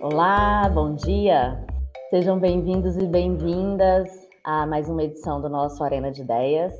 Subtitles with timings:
[0.00, 1.66] Olá, bom dia.
[2.08, 4.08] Sejam bem-vindos e bem-vindas
[4.44, 6.72] a mais uma edição do nosso Arena de Ideias.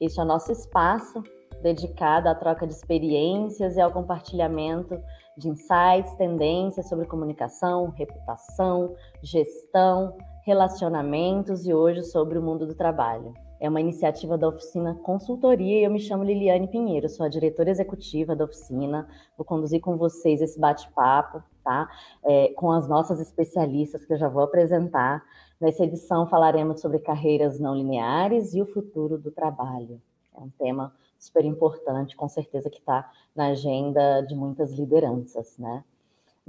[0.00, 1.20] Este é o nosso espaço
[1.62, 4.96] dedicado à troca de experiências e ao compartilhamento
[5.36, 10.16] de insights, tendências sobre comunicação, reputação, gestão,
[10.46, 13.34] relacionamentos e hoje sobre o mundo do trabalho.
[13.60, 17.68] É uma iniciativa da oficina Consultoria e eu me chamo Liliane Pinheiro, sou a diretora
[17.68, 19.06] executiva da oficina.
[19.36, 21.86] Vou conduzir com vocês esse bate-papo, tá?
[22.24, 25.22] É, com as nossas especialistas que eu já vou apresentar.
[25.60, 30.00] Nessa edição falaremos sobre carreiras não lineares e o futuro do trabalho.
[30.34, 35.84] É um tema super importante, com certeza que está na agenda de muitas lideranças, né?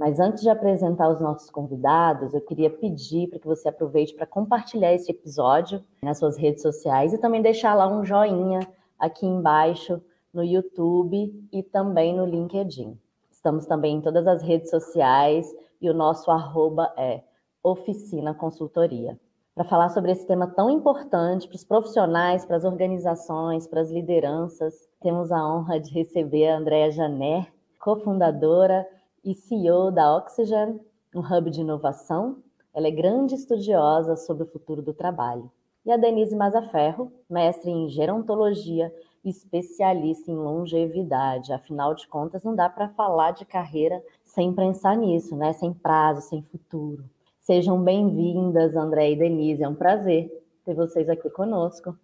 [0.02, 4.26] Mas antes de apresentar os nossos convidados, eu queria pedir para que você aproveite para
[4.26, 8.58] compartilhar esse episódio nas suas redes sociais e também deixar lá um joinha
[8.98, 10.02] aqui embaixo
[10.34, 12.98] no YouTube e também no LinkedIn.
[13.30, 15.46] Estamos também em todas as redes sociais
[15.80, 17.22] e o nosso arroba é
[17.62, 19.16] Oficina Consultoria.
[19.54, 23.88] Para falar sobre esse tema tão importante para os profissionais, para as organizações, para as
[23.92, 27.46] lideranças, temos a honra de receber a Andréa Janer,
[27.78, 28.84] cofundadora
[29.24, 30.80] e CEO da Oxygen,
[31.14, 32.42] um hub de inovação.
[32.74, 35.50] Ela é grande estudiosa sobre o futuro do trabalho.
[35.84, 41.52] E a Denise Mazaferro, mestre em gerontologia e especialista em longevidade.
[41.52, 45.52] Afinal de contas, não dá para falar de carreira sem pensar nisso, né?
[45.52, 47.04] Sem prazo, sem futuro.
[47.40, 49.62] Sejam bem-vindas, André e Denise.
[49.62, 50.30] É um prazer
[50.64, 51.96] ter vocês aqui conosco.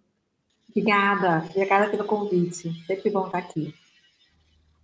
[0.69, 2.71] Obrigada, obrigada pelo convite.
[2.85, 3.73] Sempre bom estar aqui.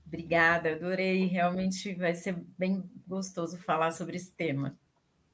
[0.05, 1.25] Obrigada, adorei.
[1.25, 4.77] Realmente vai ser bem gostoso falar sobre esse tema.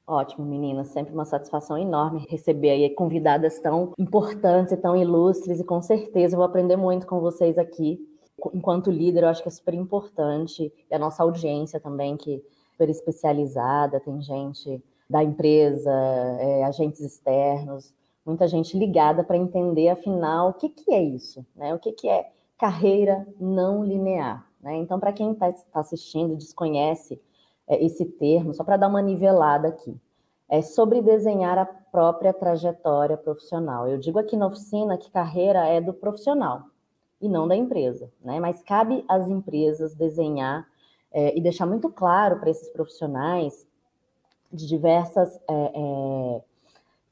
[0.08, 0.90] Ótimo, meninas.
[0.90, 6.36] Sempre uma satisfação enorme receber aí convidadas tão importantes e tão ilustres, e com certeza
[6.36, 8.00] vou aprender muito com vocês aqui.
[8.54, 12.42] Enquanto líder, eu acho que é super importante, e a nossa audiência também, que é
[12.72, 15.92] super especializada, tem gente da empresa,
[16.40, 17.94] é, agentes externos,
[18.26, 21.74] muita gente ligada para entender, afinal, o que, que é isso, né?
[21.74, 24.51] O que, que é carreira não linear.
[24.62, 24.76] Né?
[24.78, 27.20] Então, para quem está tá assistindo, desconhece
[27.68, 29.96] é, esse termo, só para dar uma nivelada aqui,
[30.50, 33.88] é sobre desenhar a própria trajetória profissional.
[33.88, 36.64] Eu digo aqui na oficina que carreira é do profissional
[37.22, 38.40] e não da empresa, né?
[38.40, 40.68] mas cabe às empresas desenhar
[41.12, 43.66] é, e deixar muito claro para esses profissionais
[44.52, 46.42] de diversas é, é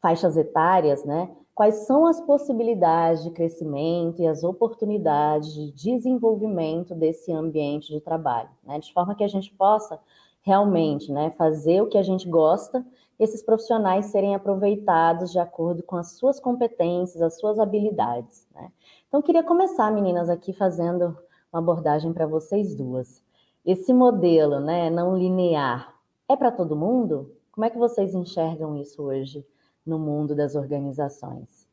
[0.02, 1.30] faixas etárias, né?
[1.60, 8.48] Quais são as possibilidades de crescimento e as oportunidades de desenvolvimento desse ambiente de trabalho,
[8.64, 8.80] né?
[8.80, 10.00] de forma que a gente possa
[10.42, 12.88] realmente né, fazer o que a gente gosta,
[13.20, 18.48] esses profissionais serem aproveitados de acordo com as suas competências, as suas habilidades.
[18.56, 18.72] Né?
[19.10, 21.18] Então, queria começar, meninas, aqui fazendo
[21.52, 23.22] uma abordagem para vocês duas.
[23.66, 25.94] Esse modelo né, não linear
[26.26, 27.36] é para todo mundo?
[27.52, 29.46] Como é que vocês enxergam isso hoje?
[29.90, 31.68] No mundo das organizações?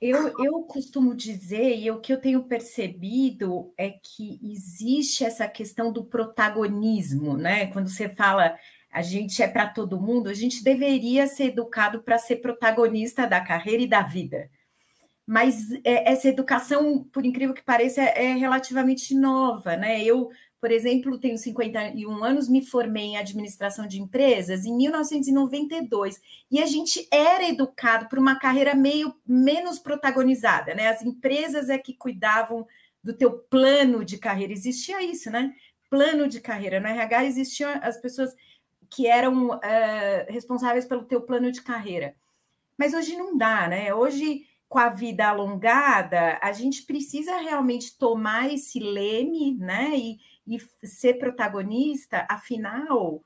[0.00, 5.92] Eu, eu costumo dizer, e o que eu tenho percebido é que existe essa questão
[5.92, 7.68] do protagonismo, né?
[7.68, 8.56] Quando você fala
[8.92, 13.40] a gente é para todo mundo, a gente deveria ser educado para ser protagonista da
[13.40, 14.50] carreira e da vida.
[15.26, 20.04] Mas é, essa educação, por incrível que pareça, é relativamente nova, né?
[20.04, 20.28] Eu
[20.62, 26.66] por exemplo, tenho 51 anos, me formei em administração de empresas em 1992 e a
[26.66, 30.86] gente era educado por uma carreira meio menos protagonizada, né?
[30.86, 32.64] As empresas é que cuidavam
[33.02, 34.52] do teu plano de carreira.
[34.52, 35.52] Existia isso, né?
[35.90, 36.78] Plano de carreira.
[36.78, 38.32] No RH existiam as pessoas
[38.88, 39.60] que eram uh,
[40.28, 42.14] responsáveis pelo teu plano de carreira.
[42.78, 43.92] Mas hoje não dá, né?
[43.92, 49.90] Hoje com a vida alongada, a gente precisa realmente tomar esse leme, né?
[49.94, 53.22] E, e ser protagonista, afinal,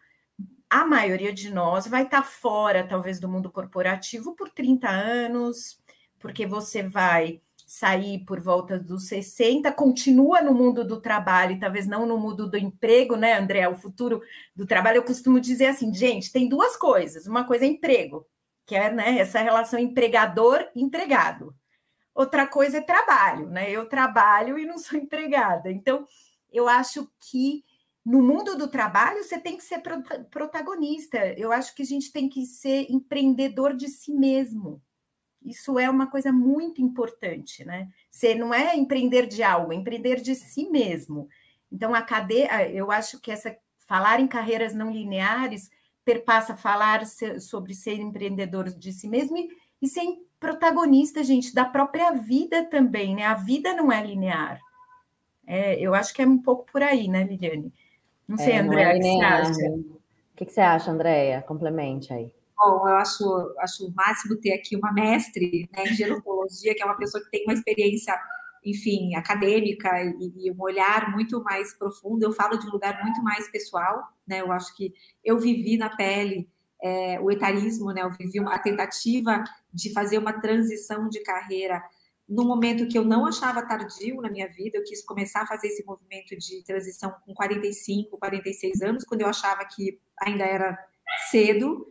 [0.69, 5.81] a maioria de nós vai estar tá fora, talvez, do mundo corporativo por 30 anos,
[6.19, 12.07] porque você vai sair por volta dos 60, continua no mundo do trabalho, talvez não
[12.07, 13.69] no mundo do emprego, né, André?
[13.69, 14.23] O futuro
[14.55, 17.27] do trabalho, eu costumo dizer assim, gente, tem duas coisas.
[17.27, 18.25] Uma coisa é emprego,
[18.65, 21.55] que é né, essa relação empregador-empregado.
[22.15, 23.71] Outra coisa é trabalho, né?
[23.71, 25.71] Eu trabalho e não sou empregada.
[25.71, 26.07] Então,
[26.57, 27.65] eu acho que
[28.05, 29.83] no mundo do trabalho você tem que ser
[30.31, 31.19] protagonista.
[31.37, 34.81] Eu acho que a gente tem que ser empreendedor de si mesmo.
[35.45, 37.89] Isso é uma coisa muito importante, né?
[38.11, 41.29] Você não é empreender de algo, é empreender de si mesmo.
[41.71, 43.57] Então, a cadeia, eu acho que essa
[43.87, 45.71] falar em carreiras não lineares
[46.05, 47.05] perpassa falar
[47.41, 49.49] sobre ser empreendedor de si mesmo e,
[49.83, 50.05] e ser
[50.39, 53.25] protagonista, gente, da própria vida também, né?
[53.25, 54.61] A vida não é linear.
[55.47, 57.73] É, eu acho que é um pouco por aí, né, Liliane?
[58.27, 61.41] Não sei, é, é linear, O que, que você acha, Andréia?
[61.43, 62.33] Complemente aí.
[62.57, 66.87] Bom, eu acho, acho o máximo ter aqui uma mestre né, em gerontologia, que é
[66.87, 68.19] uma pessoa que tem uma experiência,
[68.65, 72.25] enfim, acadêmica e, e, um olhar muito mais profundo.
[72.25, 74.41] Eu falo de um lugar muito mais pessoal, né?
[74.41, 76.49] Eu acho que eu vivi na pele
[76.83, 78.03] é, o etarismo, né?
[78.03, 81.83] Eu vivi a tentativa de fazer uma transição de carreira
[82.29, 85.69] no momento que eu não achava tardio na minha vida, eu quis começar a fazer
[85.69, 90.77] esse movimento de transição com 45, 46 anos, quando eu achava que ainda era
[91.31, 91.87] cedo,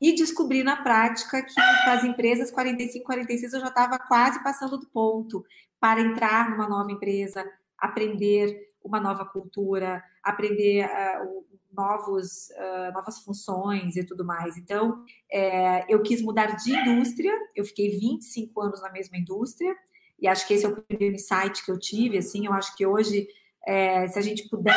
[0.00, 4.78] e descobri na prática que para as empresas 45, 46 eu já estava quase passando
[4.78, 5.44] do ponto.
[5.78, 7.44] Para entrar numa nova empresa,
[7.78, 14.56] aprender uma nova cultura, aprender uh, novos, uh, novas funções e tudo mais.
[14.56, 19.74] Então, é, eu quis mudar de indústria, eu fiquei 25 anos na mesma indústria,
[20.18, 22.86] e acho que esse é o primeiro insight que eu tive, assim, eu acho que
[22.86, 23.26] hoje,
[23.66, 24.74] é, se a gente puder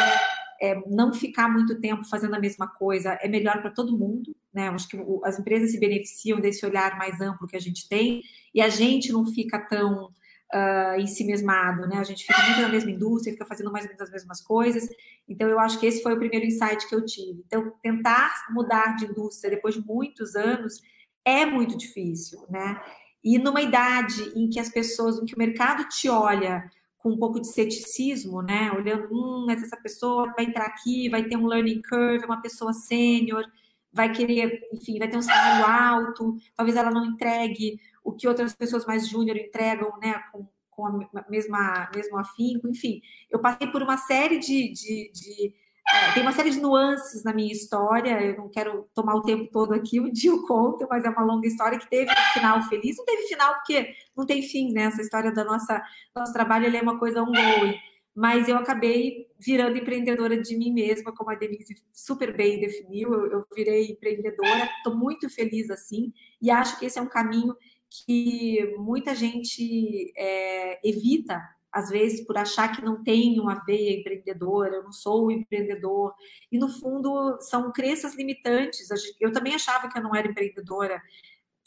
[0.62, 4.69] é, não ficar muito tempo fazendo a mesma coisa, é melhor para todo mundo, né?
[4.69, 8.24] Eu acho que as empresas se beneficiam desse olhar mais amplo que a gente tem,
[8.53, 10.09] e a gente não fica tão
[10.53, 11.97] uh, em si mesmado, né?
[11.97, 14.88] A gente fica muito na mesma indústria, fica fazendo mais ou menos as mesmas coisas.
[15.27, 17.44] Então, eu acho que esse foi o primeiro insight que eu tive.
[17.45, 20.81] Então, tentar mudar de indústria depois de muitos anos
[21.24, 22.80] é muito difícil, né?
[23.24, 26.69] E numa idade em que as pessoas, em que o mercado te olha
[27.00, 28.71] com um pouco de ceticismo, né?
[28.71, 32.41] Olhando, hum, mas essa pessoa vai entrar aqui, vai ter um learning curve, é uma
[32.41, 33.44] pessoa sênior,
[33.91, 38.56] vai querer, enfim, vai ter um salário alto, talvez ela não entregue o que outras
[38.56, 43.02] pessoas mais júnior entregam, né, com, com a mesma mesmo afinco, enfim.
[43.31, 45.54] Eu passei por uma série de, de, de
[45.92, 49.50] é, tem uma série de nuances na minha história, eu não quero tomar o tempo
[49.52, 52.62] todo aqui, um dia eu conto, mas é uma longa história que teve um final
[52.63, 55.84] feliz, não teve final porque não tem fim, né, essa história nossa
[56.16, 57.75] nosso trabalho, é uma coisa ongoing,
[58.16, 63.31] mas eu acabei virando empreendedora de mim mesma, como a Denise super bem definiu, eu,
[63.31, 67.56] eu virei empreendedora, estou muito feliz assim, e acho que esse é um caminho
[68.03, 74.77] que muita gente é, evita, às vezes, por achar que não tem uma veia empreendedora,
[74.77, 76.13] eu não sou um empreendedor.
[76.50, 78.88] E, no fundo, são crenças limitantes.
[79.19, 81.01] Eu também achava que eu não era empreendedora.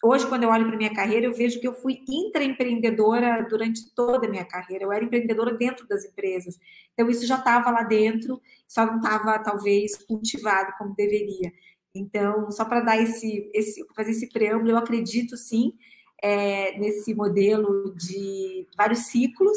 [0.02, 4.26] Hoje, quando eu olho para minha carreira, eu vejo que eu fui intraempreendedora durante toda
[4.26, 4.84] a minha carreira.
[4.84, 6.58] Eu era empreendedora dentro das empresas.
[6.94, 11.52] Então, isso já estava lá dentro, só não estava, talvez, cultivado como deveria.
[11.94, 15.74] Então, só para dar esse, esse, fazer esse preâmbulo, eu acredito sim
[16.22, 19.56] é, nesse modelo de vários ciclos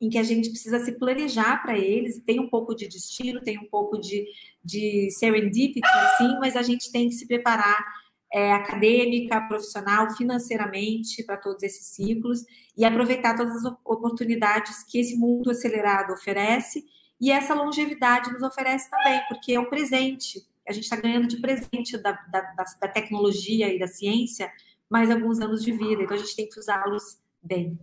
[0.00, 3.58] em que a gente precisa se planejar para eles, tem um pouco de destino, tem
[3.58, 4.24] um pouco de,
[4.64, 7.84] de serendipity, sim, mas a gente tem que se preparar
[8.32, 12.44] é, acadêmica, profissional, financeiramente para todos esses ciclos
[12.76, 16.84] e aproveitar todas as oportunidades que esse mundo acelerado oferece
[17.20, 20.42] e essa longevidade nos oferece também, porque é um presente.
[20.66, 22.40] A gente está ganhando de presente da, da,
[22.80, 24.50] da tecnologia e da ciência
[24.90, 27.78] mais alguns anos de vida, então a gente tem que usá-los bem.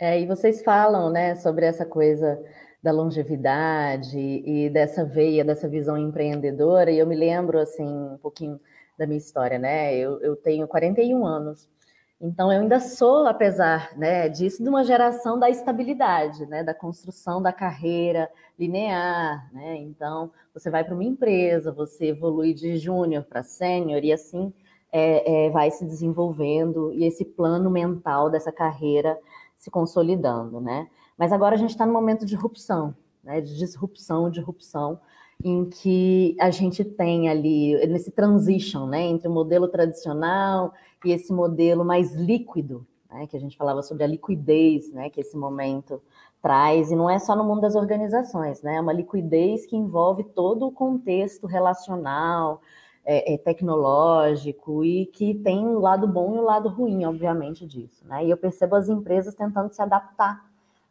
[0.00, 2.42] É, e vocês falam, né, sobre essa coisa
[2.82, 8.58] da longevidade e dessa veia, dessa visão empreendedora, e eu me lembro, assim, um pouquinho
[8.96, 11.68] da minha história, né, eu, eu tenho 41 anos,
[12.20, 17.42] então eu ainda sou, apesar né, disso, de uma geração da estabilidade, né, da construção
[17.42, 23.42] da carreira linear, né, então você vai para uma empresa, você evolui de júnior para
[23.42, 24.52] sênior e assim
[24.92, 29.18] é, é, vai se desenvolvendo e esse plano mental dessa carreira
[29.56, 30.88] se consolidando, né?
[31.16, 33.40] Mas agora a gente está no momento de rupção, né?
[33.40, 35.00] De disrupção, de rupção,
[35.42, 39.02] em que a gente tem ali nesse transition, né?
[39.02, 40.72] Entre o modelo tradicional
[41.04, 43.26] e esse modelo mais líquido, né?
[43.26, 45.10] Que a gente falava sobre a liquidez, né?
[45.10, 46.00] Que esse momento
[46.40, 48.76] traz, e não é só no mundo das organizações, né?
[48.76, 52.60] É uma liquidez que envolve todo o contexto relacional,
[53.10, 58.06] é, é, tecnológico e que tem o lado bom e o lado ruim, obviamente, disso.
[58.06, 58.26] Né?
[58.26, 60.44] E eu percebo as empresas tentando se adaptar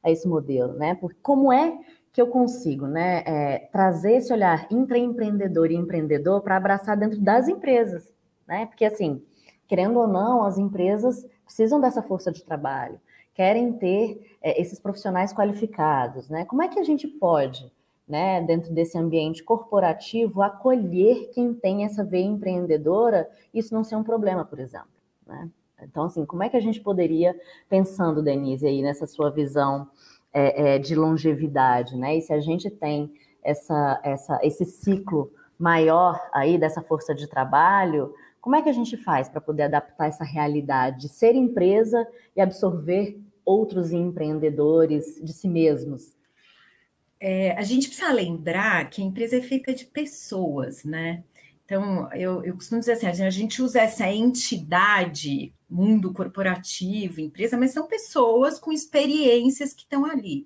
[0.04, 0.96] a esse modelo, né?
[0.96, 1.78] Porque como é
[2.12, 7.48] que eu consigo né, é, trazer esse olhar intraempreendedor e empreendedor para abraçar dentro das
[7.48, 8.12] empresas,
[8.48, 8.66] né?
[8.66, 9.22] Porque assim,
[9.68, 13.00] querendo ou não, as empresas precisam dessa força de trabalho,
[13.36, 16.46] querem ter é, esses profissionais qualificados, né?
[16.46, 17.72] Como é que a gente pode
[18.08, 24.04] né, dentro desse ambiente corporativo, acolher quem tem essa veia empreendedora, isso não ser um
[24.04, 24.88] problema, por exemplo.
[25.26, 25.50] Né?
[25.82, 27.36] Então, assim, como é que a gente poderia,
[27.70, 29.88] pensando, Denise, aí nessa sua visão
[30.34, 32.18] é, é, de longevidade, né?
[32.18, 33.12] E se a gente tem
[33.44, 38.96] essa, essa, esse ciclo maior aí dessa força de trabalho, como é que a gente
[38.98, 45.48] faz para poder adaptar essa realidade de ser empresa e absorver outros empreendedores de si
[45.48, 46.17] mesmos?
[47.20, 51.24] É, a gente precisa lembrar que a empresa é feita de pessoas, né?
[51.66, 57.72] Então, eu, eu costumo dizer assim, a gente usa essa entidade, mundo corporativo, empresa, mas
[57.72, 60.46] são pessoas com experiências que estão ali.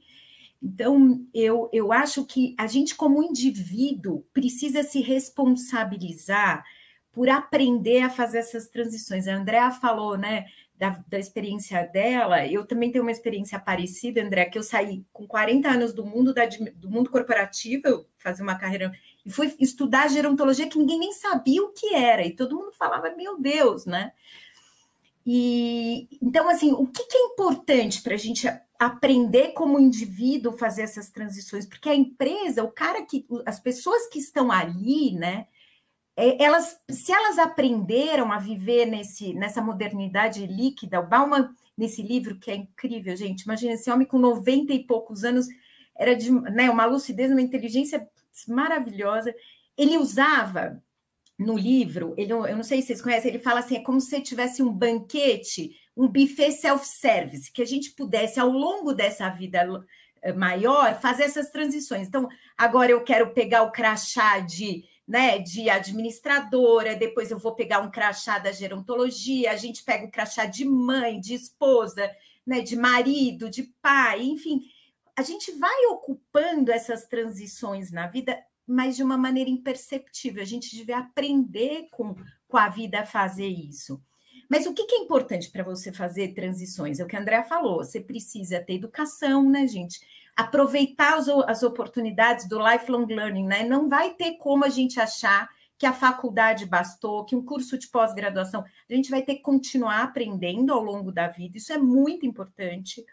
[0.63, 6.63] Então, eu, eu acho que a gente, como indivíduo, precisa se responsabilizar
[7.12, 9.28] por aprender a fazer essas transições.
[9.28, 10.46] A Andrea falou, né,
[10.82, 15.28] da, da, experiência dela, eu também tenho uma experiência parecida, André, que eu saí com
[15.28, 18.92] 40 anos do mundo da, do mundo corporativo, eu fazia uma carreira
[19.24, 23.16] e fui estudar gerontologia que ninguém nem sabia o que era, e todo mundo falava,
[23.16, 24.12] meu Deus, né?
[25.24, 28.48] E então, assim, o que, que é importante para a gente
[28.80, 31.68] aprender como indivíduo fazer essas transições?
[31.68, 35.46] Porque a empresa, o cara que, as pessoas que estão ali, né?
[36.15, 42.38] É, elas, se elas aprenderam a viver nesse, nessa modernidade líquida, o Bauman, nesse livro
[42.38, 45.48] que é incrível, gente, imagina esse homem com 90 e poucos anos,
[45.98, 48.08] era de né, uma lucidez, uma inteligência
[48.48, 49.34] maravilhosa.
[49.77, 50.82] Ele usava
[51.38, 54.22] no livro, ele, eu não sei se vocês conhecem, ele fala assim: é como se
[54.22, 59.65] tivesse um banquete, um buffet self-service, que a gente pudesse, ao longo dessa vida
[60.22, 62.08] eh, maior, fazer essas transições.
[62.08, 62.27] Então,
[62.58, 67.91] agora eu quero pegar o crachá de, né, de administradora, depois eu vou pegar um
[67.91, 72.10] crachá da gerontologia, a gente pega o crachá de mãe, de esposa,
[72.48, 74.62] né, de marido, de pai, enfim.
[75.13, 80.41] A gente vai ocupando essas transições na vida mas de uma maneira imperceptível.
[80.41, 82.15] A gente deve aprender com,
[82.48, 84.01] com a vida a fazer isso.
[84.50, 87.00] Mas o que, que é importante para você fazer transições?
[87.00, 90.00] É o que a Andrea falou: você precisa ter educação, né, gente?
[90.36, 93.64] Aproveitar as, as oportunidades do lifelong learning, né?
[93.64, 97.88] Não vai ter como a gente achar que a faculdade bastou, que um curso de
[97.88, 98.64] pós-graduação.
[98.90, 103.04] A gente vai ter que continuar aprendendo ao longo da vida, isso é muito importante.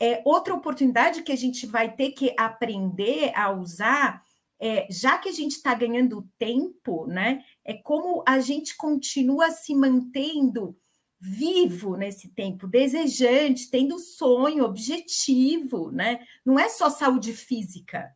[0.00, 4.22] É, outra oportunidade que a gente vai ter que aprender a usar
[4.58, 7.42] é, já que a gente está ganhando tempo, né?
[7.64, 10.76] É como a gente continua se mantendo
[11.24, 16.18] vivo nesse tempo, desejante, tendo sonho, objetivo, né?
[16.44, 18.12] Não é só saúde física,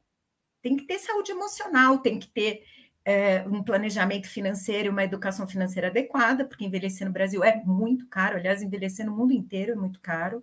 [0.60, 2.64] tem que ter saúde emocional, tem que ter
[3.04, 8.38] é, um planejamento financeiro, uma educação financeira adequada, porque envelhecer no Brasil é muito caro,
[8.38, 10.42] aliás, envelhecer no mundo inteiro é muito caro.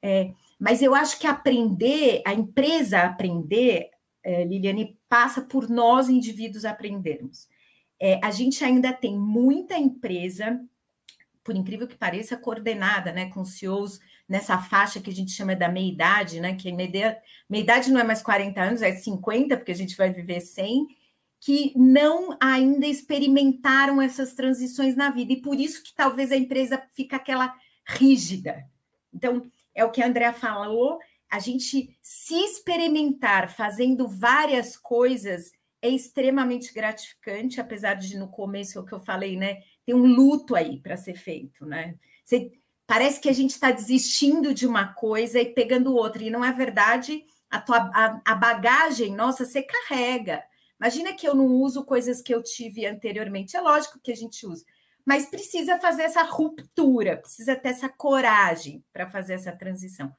[0.00, 3.90] É, mas eu acho que aprender, a empresa aprender,
[4.24, 7.46] é, Liliane, passa por nós, indivíduos, aprendermos.
[8.00, 10.58] É, a gente ainda tem muita empresa,
[11.50, 15.68] por incrível que pareça, coordenada, né, com CEOs nessa faixa que a gente chama da
[15.68, 20.12] meia-idade, né, que meia-idade não é mais 40 anos, é 50, porque a gente vai
[20.12, 20.86] viver 100,
[21.40, 26.80] que não ainda experimentaram essas transições na vida, e por isso que talvez a empresa
[26.94, 27.52] fica aquela
[27.84, 28.64] rígida.
[29.12, 35.50] Então, é o que a Andrea falou, a gente se experimentar fazendo várias coisas
[35.82, 39.62] é extremamente gratificante, apesar de no começo é o que eu falei, né?
[39.90, 41.96] Tem um luto aí para ser feito, né?
[42.24, 42.52] Você,
[42.86, 46.52] parece que a gente está desistindo de uma coisa e pegando outra, e não é
[46.52, 47.24] verdade.
[47.50, 50.44] A, tua, a, a bagagem, nossa, você carrega.
[50.78, 53.56] Imagina que eu não uso coisas que eu tive anteriormente.
[53.56, 54.64] É lógico que a gente usa,
[55.04, 60.14] mas precisa fazer essa ruptura, precisa ter essa coragem para fazer essa transição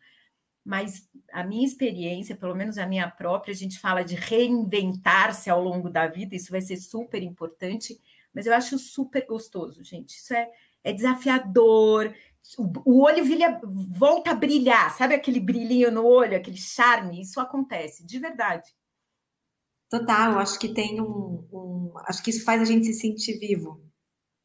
[0.64, 5.62] mas a minha experiência, pelo menos a minha própria, a gente fala de reinventar-se ao
[5.62, 8.00] longo da vida, isso vai ser super importante,
[8.34, 10.12] mas eu acho super gostoso, gente.
[10.12, 10.50] Isso é,
[10.84, 12.14] é desafiador,
[12.58, 17.22] o, o olho vilha, volta a brilhar, sabe aquele brilhinho no olho, aquele charme?
[17.22, 18.68] Isso acontece, de verdade.
[19.90, 21.94] Total, acho que tem um, um.
[22.08, 23.82] Acho que isso faz a gente se sentir vivo.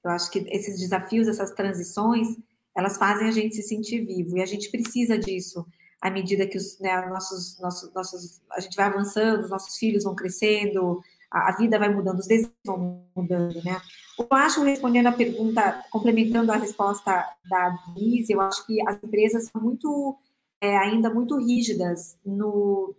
[0.04, 2.28] Eu acho que esses desafios, essas transições,
[2.76, 5.66] elas fazem a gente se sentir vivo, e a gente precisa disso
[6.00, 10.04] à medida que os né, nossos, nossos, nossos, a gente vai avançando, os nossos filhos
[10.04, 13.80] vão crescendo, a, vida vai mudando, os desejos vão mudando, né?
[14.18, 17.12] Eu acho, respondendo a pergunta, complementando a resposta
[17.48, 20.18] da Liz, eu acho que as empresas são muito,
[20.60, 22.94] é, ainda muito rígidas no,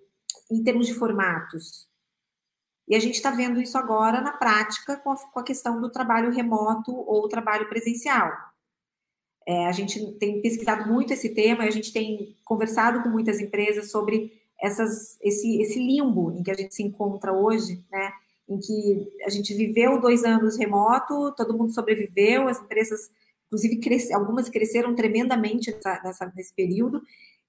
[0.52, 1.88] em termos de formatos.
[2.88, 5.92] E a gente está vendo isso agora na prática com a, com a questão do
[5.92, 8.32] trabalho remoto ou trabalho presencial.
[9.46, 13.90] É, a gente tem pesquisado muito esse tema a gente tem conversado com muitas empresas
[13.90, 18.12] sobre essas, esse, esse limbo em que a gente se encontra hoje, né?
[18.50, 23.12] Em que a gente viveu dois anos remoto, todo mundo sobreviveu, as empresas,
[23.48, 27.02] inclusive, algumas cresceram tremendamente nessa, nessa, nesse período,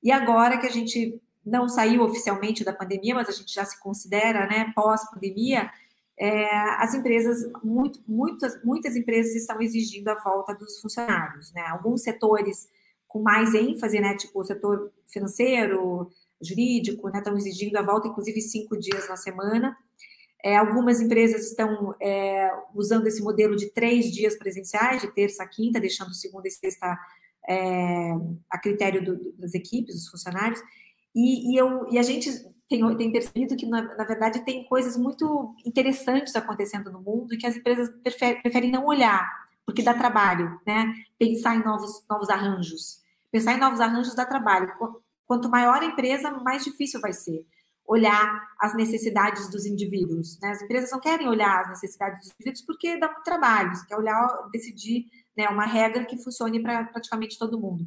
[0.03, 3.81] e agora que a gente não saiu oficialmente da pandemia, mas a gente já se
[3.81, 5.71] considera, né, pós-pandemia,
[6.19, 6.51] é,
[6.83, 11.63] as empresas, muito, muitas, muitas empresas estão exigindo a volta dos funcionários, né?
[11.69, 12.69] Alguns setores
[13.07, 14.17] com mais ênfase, né?
[14.17, 17.19] Tipo o setor financeiro, jurídico, né?
[17.19, 19.77] Estão exigindo a volta, inclusive cinco dias na semana.
[20.45, 25.49] É, algumas empresas estão é, usando esse modelo de três dias presenciais, de terça a
[25.49, 26.97] quinta, deixando segunda e sexta
[27.49, 28.13] é,
[28.51, 30.61] a critério do, das equipes, dos funcionários.
[31.15, 32.31] E, e, eu, e a gente
[32.69, 37.39] tem, tem percebido que, na, na, verdade, tem coisas muito interessantes acontecendo no mundo e
[37.39, 39.27] que as empresas preferem, preferem não olhar,
[39.67, 40.95] porque dá trabalho, né?
[41.19, 43.03] Pensar em novos, novos arranjos.
[43.33, 44.73] Pensar em novos arranjos dá trabalho.
[45.29, 47.47] Quanto maior a empresa, mais difícil vai ser
[47.87, 50.39] olhar as necessidades dos indivíduos.
[50.41, 50.51] Né?
[50.51, 53.75] As empresas não querem olhar as necessidades dos indivíduos porque dá muito trabalho.
[53.75, 55.07] Você quer olhar, decidir
[55.37, 57.87] né, uma regra que funcione para praticamente todo mundo.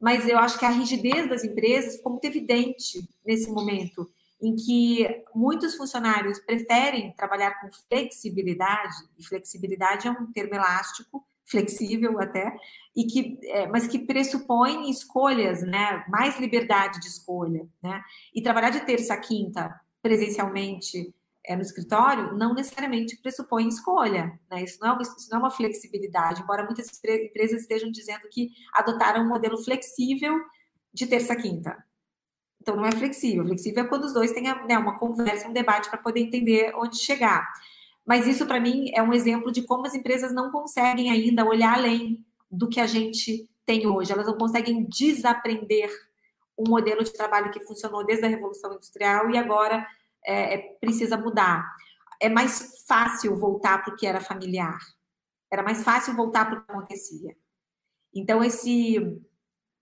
[0.00, 4.06] Mas eu acho que a rigidez das empresas ficou muito evidente nesse momento
[4.42, 12.18] em que muitos funcionários preferem trabalhar com flexibilidade, e flexibilidade é um termo elástico, flexível
[12.20, 12.52] até,
[12.96, 18.02] e que, é, mas que pressupõe escolhas, né, mais liberdade de escolha, né,
[18.34, 24.64] e trabalhar de terça a quinta presencialmente é, no escritório não necessariamente pressupõe escolha, né,
[24.64, 28.50] isso não, é uma, isso não é uma flexibilidade, embora muitas empresas estejam dizendo que
[28.72, 30.40] adotaram um modelo flexível
[30.92, 31.76] de terça a quinta,
[32.62, 33.44] então, não é flexível.
[33.44, 36.96] Flexível é quando os dois têm né, uma conversa, um debate para poder entender onde
[36.96, 37.44] chegar.
[38.06, 41.74] Mas isso, para mim, é um exemplo de como as empresas não conseguem ainda olhar
[41.74, 44.12] além do que a gente tem hoje.
[44.12, 45.90] Elas não conseguem desaprender
[46.58, 49.86] um modelo de trabalho que funcionou desde a Revolução Industrial e agora
[50.24, 51.64] é, é precisa mudar.
[52.20, 54.78] É mais fácil voltar para o que era familiar.
[55.50, 57.36] Era mais fácil voltar para o que acontecia.
[58.14, 59.20] Então, esse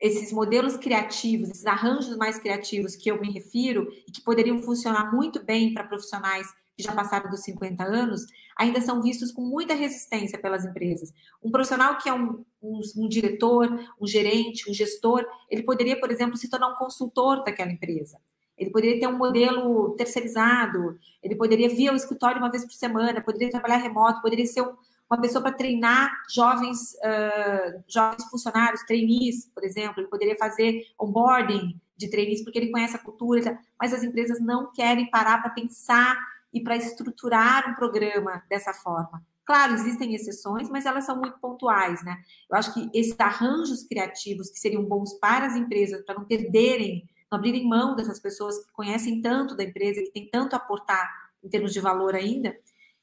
[0.01, 5.13] esses modelos criativos, esses arranjos mais criativos que eu me refiro e que poderiam funcionar
[5.15, 6.47] muito bem para profissionais
[6.81, 11.13] que já passaram dos 50 anos, ainda são vistos com muita resistência pelas empresas.
[11.43, 13.69] Um profissional que é um, um, um diretor,
[14.01, 18.19] um gerente, um gestor, ele poderia, por exemplo, se tornar um consultor daquela empresa.
[18.57, 23.21] Ele poderia ter um modelo terceirizado, ele poderia vir ao escritório uma vez por semana,
[23.21, 24.75] poderia trabalhar remoto, poderia ser um,
[25.11, 31.81] uma pessoa para treinar jovens, uh, jovens funcionários, trainees, por exemplo, ele poderia fazer onboarding
[31.97, 36.17] de trainees porque ele conhece a cultura, mas as empresas não querem parar para pensar
[36.53, 39.23] e para estruturar um programa dessa forma.
[39.45, 42.17] Claro, existem exceções, mas elas são muito pontuais, né?
[42.51, 47.09] Eu acho que esses arranjos criativos que seriam bons para as empresas, para não perderem,
[47.31, 51.11] não abrirem mão dessas pessoas que conhecem tanto da empresa, que têm tanto a aportar
[51.43, 52.57] em termos de valor ainda,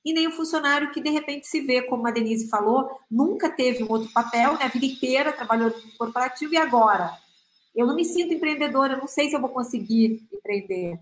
[0.06, 3.84] e nem o funcionário que de repente se vê, como a Denise falou, nunca teve
[3.84, 4.60] um outro papel, né?
[4.62, 7.12] a vida inteira trabalhou no corporativo e agora?
[7.76, 10.98] Eu não me sinto empreendedora, não sei se eu vou conseguir empreender.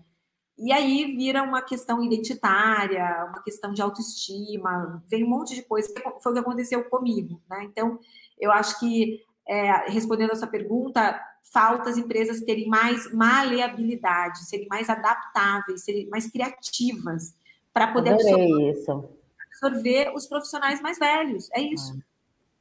[0.58, 5.92] E aí vira uma questão identitária, uma questão de autoestima, vem um monte de coisa
[5.92, 7.64] que foi o que aconteceu comigo, né?
[7.64, 7.98] Então,
[8.38, 11.20] eu acho que, é, respondendo a sua pergunta,
[11.52, 17.34] falta as empresas terem mais maleabilidade, serem mais adaptáveis, serem mais criativas
[17.72, 19.08] para poder absorver, isso.
[19.52, 21.50] absorver os profissionais mais velhos.
[21.52, 21.92] É isso.
[21.98, 22.15] É.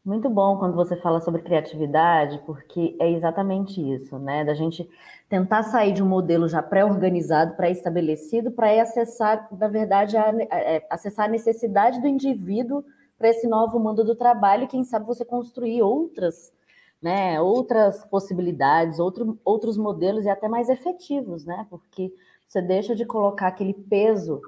[0.05, 4.45] Muito bom quando você fala sobre criatividade, porque é exatamente isso, né?
[4.45, 4.87] Da gente
[5.27, 11.25] tentar sair de um modelo já pré-organizado, pré-estabelecido, para acessar, na verdade, a, é, acessar
[11.25, 12.83] a necessidade do indivíduo
[13.17, 16.53] para esse novo mundo do trabalho e, quem sabe, você construir outras,
[17.01, 21.65] né, outras possibilidades, outro, outros modelos e até mais efetivos, né?
[21.67, 22.13] Porque
[22.45, 24.39] você deixa de colocar aquele peso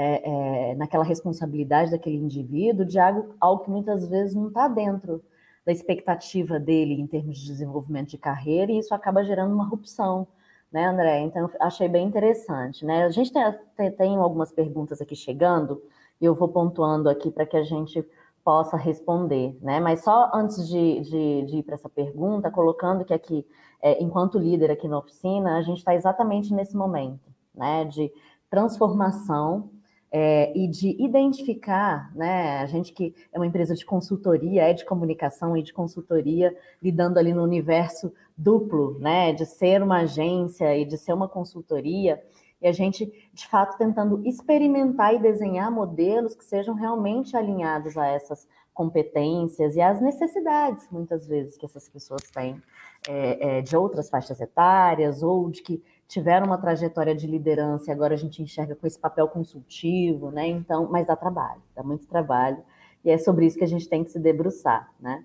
[0.00, 5.20] é, é, naquela responsabilidade daquele indivíduo de algo, algo que muitas vezes não está dentro
[5.66, 10.28] da expectativa dele em termos de desenvolvimento de carreira, e isso acaba gerando uma rupção,
[10.70, 11.18] né, André?
[11.22, 13.06] Então, achei bem interessante, né?
[13.06, 13.42] A gente tem,
[13.76, 15.82] tem, tem algumas perguntas aqui chegando,
[16.20, 18.06] e eu vou pontuando aqui para que a gente
[18.44, 19.80] possa responder, né?
[19.80, 23.44] Mas só antes de, de, de ir para essa pergunta, colocando que aqui,
[23.82, 27.84] é, enquanto líder aqui na oficina, a gente está exatamente nesse momento, né?
[27.84, 28.12] De
[28.48, 29.70] transformação
[30.10, 34.84] é, e de identificar, né, a gente que é uma empresa de consultoria, é de
[34.84, 40.84] comunicação e de consultoria, lidando ali no universo duplo, né, de ser uma agência e
[40.84, 42.22] de ser uma consultoria,
[42.60, 48.06] e a gente, de fato, tentando experimentar e desenhar modelos que sejam realmente alinhados a
[48.06, 52.60] essas competências e às necessidades, muitas vezes, que essas pessoas têm
[53.08, 57.92] é, é, de outras faixas etárias ou de que tiveram uma trajetória de liderança e
[57.92, 60.48] agora a gente enxerga com esse papel consultivo, né?
[60.48, 62.64] Então, mas dá trabalho, dá muito trabalho,
[63.04, 65.24] e é sobre isso que a gente tem que se debruçar, né?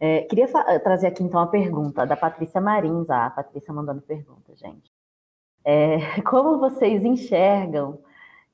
[0.00, 0.48] É, queria
[0.80, 4.92] trazer aqui então uma pergunta da Patrícia Marins, ah, a Patrícia mandando pergunta, gente.
[5.64, 8.00] É, como vocês enxergam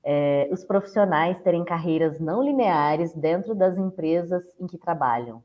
[0.04, 5.42] é, os profissionais terem carreiras não lineares dentro das empresas em que trabalham?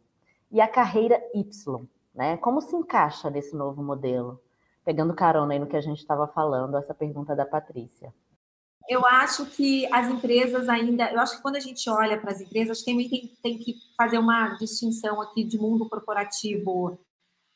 [0.51, 2.37] E a carreira Y, né?
[2.37, 4.39] Como se encaixa nesse novo modelo?
[4.85, 8.13] Pegando carona aí no que a gente estava falando, essa pergunta da Patrícia.
[8.87, 12.39] eu acho que as empresas ainda, eu acho que quando a gente olha para as
[12.39, 16.99] empresas, tem, tem, tem que fazer uma distinção aqui de mundo corporativo.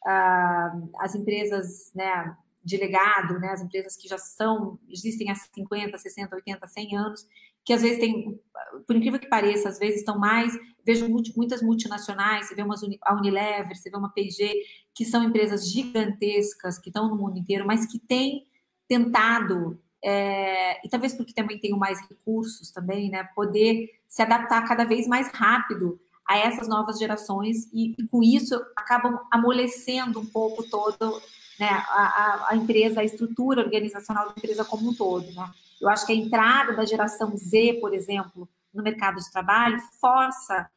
[0.04, 5.98] Uh, as empresas, né, de legado, né, as empresas que já são, existem há 50,
[5.98, 7.28] 60, 80, 100 anos,
[7.70, 8.42] que às vezes tem,
[8.88, 13.14] por incrível que pareça, às vezes estão mais, vejo muitas multinacionais, você vê umas, a
[13.14, 17.86] Unilever, você vê uma P&G, que são empresas gigantescas, que estão no mundo inteiro, mas
[17.86, 18.48] que têm
[18.88, 24.84] tentado, é, e talvez porque também tenham mais recursos também, né, poder se adaptar cada
[24.84, 30.68] vez mais rápido a essas novas gerações e, e com isso acabam amolecendo um pouco
[30.68, 31.22] todo
[31.60, 35.32] né, a, a, empresa, a estrutura organizacional da empresa como um todo.
[35.34, 35.52] Né?
[35.82, 40.70] Eu acho que a entrada da geração Z, por exemplo, no mercado de trabalho, força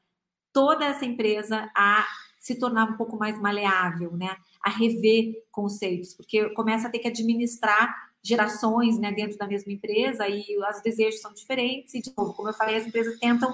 [0.52, 2.06] toda essa empresa a
[2.38, 4.36] se tornar um pouco mais maleável, né?
[4.62, 10.28] a rever conceitos, porque começa a ter que administrar gerações né, dentro da mesma empresa
[10.28, 11.92] e os desejos são diferentes.
[11.94, 13.52] E, de novo, como eu falei, as empresas tentam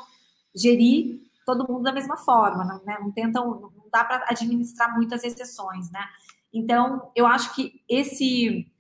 [0.54, 2.98] gerir todo mundo da mesma forma, não, né?
[3.00, 6.04] não tentam, não dá para administrar muitas exceções, né?
[6.52, 8.70] Então, eu acho que esse.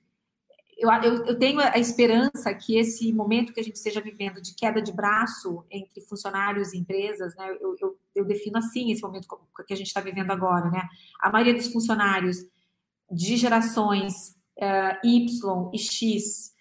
[0.78, 4.54] Eu, eu, eu, tenho a esperança que esse momento que a gente esteja vivendo de
[4.54, 9.26] queda de braço entre funcionários e empresas, né, eu, eu, eu defino assim esse momento
[9.66, 10.88] que a gente está vivendo agora, né?
[11.20, 12.46] A maioria dos funcionários
[13.10, 16.54] de gerações uh, Y e X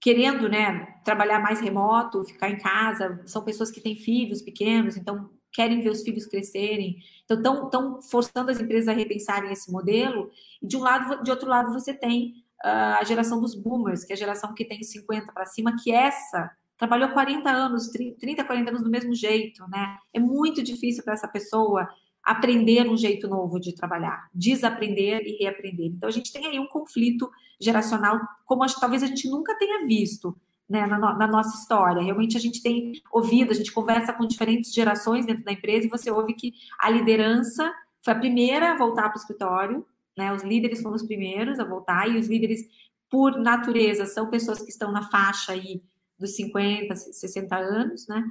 [0.00, 5.30] querendo, né, trabalhar mais remoto, ficar em casa, são pessoas que têm filhos pequenos, então
[5.52, 6.98] querem ver os filhos crescerem.
[7.24, 10.30] Então, estão forçando as empresas a repensarem esse modelo.
[10.62, 14.16] E de um lado, de outro lado, você tem a geração dos boomers, que é
[14.16, 18.82] a geração que tem 50 para cima, que essa trabalhou 40 anos, 30, 40 anos
[18.82, 19.98] do mesmo jeito, né?
[20.12, 21.88] É muito difícil para essa pessoa
[22.22, 25.86] aprender um jeito novo de trabalhar, desaprender e reaprender.
[25.86, 30.36] Então, a gente tem aí um conflito geracional, como talvez a gente nunca tenha visto
[30.68, 32.02] né, na, na, nossa história.
[32.02, 35.90] Realmente a gente tem ouvido, a gente conversa com diferentes gerações dentro da empresa e
[35.90, 39.86] você ouve que a liderança foi a primeira a voltar para o escritório,
[40.18, 42.68] né, os líderes foram os primeiros a voltar e os líderes,
[43.08, 45.80] por natureza, são pessoas que estão na faixa aí
[46.18, 48.24] dos 50, 60 anos, né,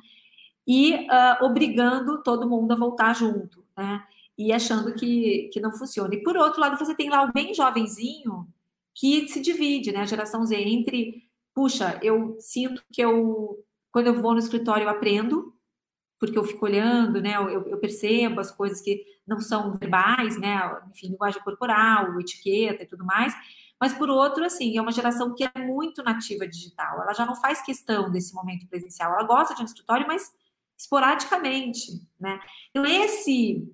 [0.68, 4.04] e uh, obrigando todo mundo a voltar junto, né,
[4.38, 6.14] e achando que, que não funciona.
[6.14, 8.46] E por outro lado, você tem lá o bem jovenzinho
[8.94, 14.22] que se divide, né, a geração Z, entre puxa, eu sinto que eu, quando eu
[14.22, 15.57] vou no escritório, eu aprendo,
[16.20, 20.60] porque eu fico olhando, né, eu, eu percebo as coisas que não são verbais, né,
[20.90, 23.34] enfim, linguagem corporal, etiqueta e tudo mais,
[23.80, 27.36] mas por outro, assim, é uma geração que é muito nativa digital, ela já não
[27.36, 30.32] faz questão desse momento presencial, ela gosta de um escritório, mas
[30.78, 33.72] esporadicamente, né, então esse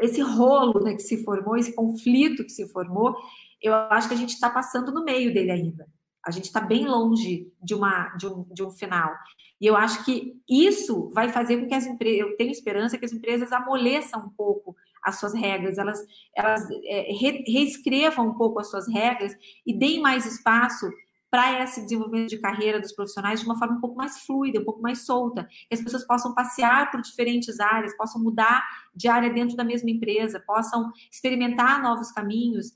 [0.00, 3.14] esse rolo né, que se formou, esse conflito que se formou,
[3.60, 5.86] eu acho que a gente está passando no meio dele ainda,
[6.24, 9.14] a gente está bem longe de, uma, de, um, de um final.
[9.60, 13.04] E eu acho que isso vai fazer com que as empresas, eu tenho esperança que
[13.04, 15.98] as empresas amoleçam um pouco as suas regras, elas,
[16.36, 19.34] elas é, re, reescrevam um pouco as suas regras
[19.66, 20.90] e deem mais espaço
[21.30, 24.64] para esse desenvolvimento de carreira dos profissionais de uma forma um pouco mais fluida, um
[24.64, 29.30] pouco mais solta, que as pessoas possam passear por diferentes áreas, possam mudar de área
[29.30, 32.72] dentro da mesma empresa, possam experimentar novos caminhos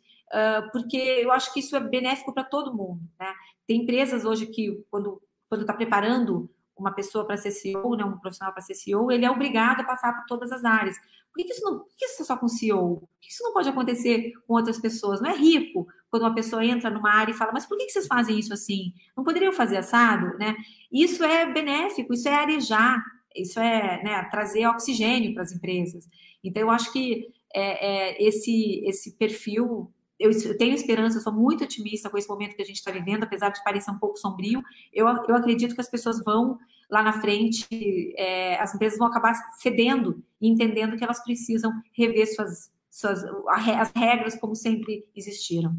[0.72, 3.00] porque eu acho que isso é benéfico para todo mundo.
[3.18, 3.32] Né?
[3.66, 5.20] Tem empresas hoje que, quando
[5.52, 9.30] está preparando uma pessoa para ser CEO, né, um profissional para ser CEO, ele é
[9.30, 10.96] obrigado a passar por todas as áreas.
[11.32, 13.00] Por que, que isso não por que isso é só com CEO?
[13.00, 15.20] Por que isso não pode acontecer com outras pessoas?
[15.20, 17.92] Não é rico quando uma pessoa entra numa área e fala, mas por que, que
[17.92, 18.92] vocês fazem isso assim?
[19.16, 20.36] Não poderiam fazer assado?
[20.38, 20.54] Né?
[20.92, 23.02] Isso é benéfico, isso é arejar,
[23.34, 26.08] isso é né, trazer oxigênio para as empresas.
[26.42, 32.08] Então, eu acho que é, é, esse, esse perfil eu tenho esperança, sou muito otimista
[32.08, 34.62] com esse momento que a gente está vivendo, apesar de parecer um pouco sombrio.
[34.92, 36.58] Eu, eu acredito que as pessoas vão
[36.90, 42.32] lá na frente, é, as empresas vão acabar cedendo e entendendo que elas precisam rever
[42.32, 45.76] suas, suas as regras como sempre existiram.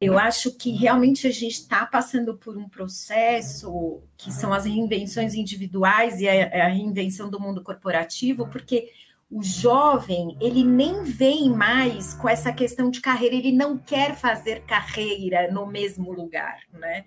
[0.00, 5.34] Eu acho que realmente a gente está passando por um processo que são as reinvenções
[5.34, 8.90] individuais e a, a reinvenção do mundo corporativo, porque
[9.30, 14.64] o jovem, ele nem vem mais com essa questão de carreira, ele não quer fazer
[14.64, 17.04] carreira no mesmo lugar, né?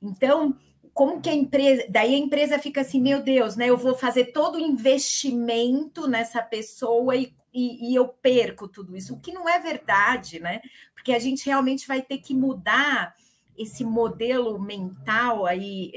[0.00, 0.56] Então,
[0.94, 3.68] como que a empresa, daí a empresa fica assim, meu Deus, né?
[3.68, 9.14] Eu vou fazer todo o investimento nessa pessoa e, e, e eu perco tudo isso,
[9.14, 10.60] o que não é verdade, né?
[10.94, 13.14] Porque a gente realmente vai ter que mudar
[13.58, 15.90] esse modelo mental aí,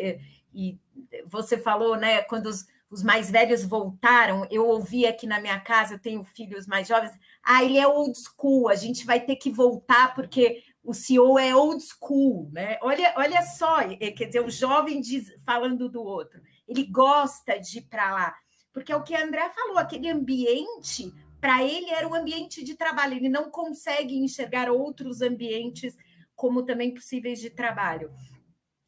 [0.52, 0.80] e, e
[1.28, 5.94] você falou, né, quando os os mais velhos voltaram, eu ouvi aqui na minha casa,
[5.94, 7.12] eu tenho filhos mais jovens,
[7.44, 11.56] ah, ele é old school, a gente vai ter que voltar porque o CEO é
[11.56, 12.80] old school, né?
[12.82, 17.78] Olha, olha só, é, quer dizer, o jovem diz, falando do outro, ele gosta de
[17.78, 18.36] ir para lá,
[18.74, 22.76] porque é o que a André falou, aquele ambiente, para ele era um ambiente de
[22.76, 25.96] trabalho, ele não consegue enxergar outros ambientes
[26.36, 28.12] como também possíveis de trabalho.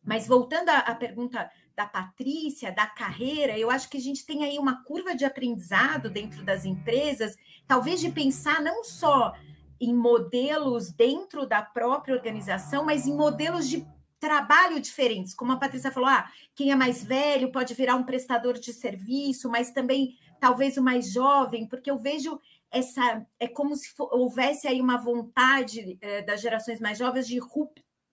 [0.04, 4.44] Mas voltando à, à pergunta da Patrícia, da carreira, eu acho que a gente tem
[4.44, 7.36] aí uma curva de aprendizado dentro das empresas,
[7.68, 9.34] talvez de pensar não só
[9.80, 13.86] em modelos dentro da própria organização, mas em modelos de
[14.20, 15.34] trabalho diferentes.
[15.34, 19.50] Como a Patrícia falou, ah, quem é mais velho pode virar um prestador de serviço,
[19.50, 22.40] mas também talvez o mais jovem, porque eu vejo
[22.70, 27.40] essa é como se houvesse aí uma vontade é, das gerações mais jovens de,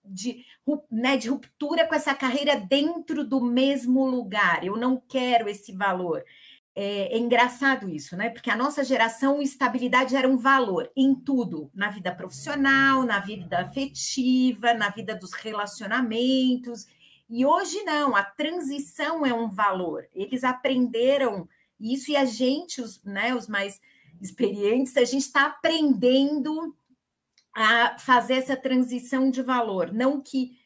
[0.03, 0.45] de,
[0.91, 4.63] né, de ruptura com essa carreira dentro do mesmo lugar.
[4.63, 6.23] Eu não quero esse valor.
[6.75, 8.29] É, é, engraçado isso, né?
[8.29, 13.59] Porque a nossa geração, estabilidade era um valor em tudo, na vida profissional, na vida
[13.59, 16.87] afetiva, na vida dos relacionamentos.
[17.29, 20.07] E hoje não, a transição é um valor.
[20.13, 23.81] Eles aprenderam isso e a gente, os, né, os mais
[24.21, 26.75] experientes, a gente está aprendendo
[27.55, 29.91] a fazer essa transição de valor.
[29.91, 30.57] Não que,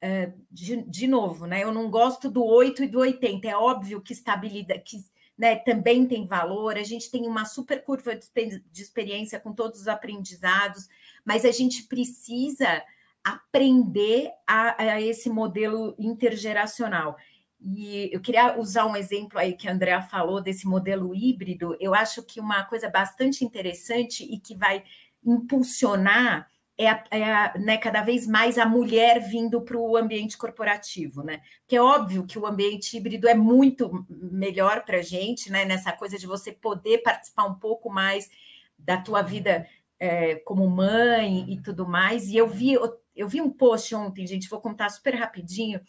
[0.00, 1.62] é, de, de novo, né?
[1.62, 3.48] Eu não gosto do 8 e do 80.
[3.48, 4.98] É óbvio que estabilidade, que
[5.36, 8.30] né, também tem valor, a gente tem uma super curva de,
[8.70, 10.88] de experiência com todos os aprendizados,
[11.24, 12.82] mas a gente precisa
[13.24, 17.16] aprender a, a, esse modelo intergeracional.
[17.60, 21.76] E eu queria usar um exemplo aí que a Andrea falou desse modelo híbrido.
[21.78, 24.82] Eu acho que uma coisa bastante interessante e que vai
[25.24, 30.36] impulsionar é, a, é a, né, cada vez mais a mulher vindo para o ambiente
[30.36, 31.40] corporativo, né?
[31.66, 35.64] Que é óbvio que o ambiente híbrido é muito melhor para a gente, né?
[35.64, 38.30] Nessa coisa de você poder participar um pouco mais
[38.78, 39.66] da tua vida
[39.98, 42.28] é, como mãe e tudo mais.
[42.28, 42.72] E eu vi,
[43.14, 45.80] eu vi um post ontem, gente, vou contar super rapidinho,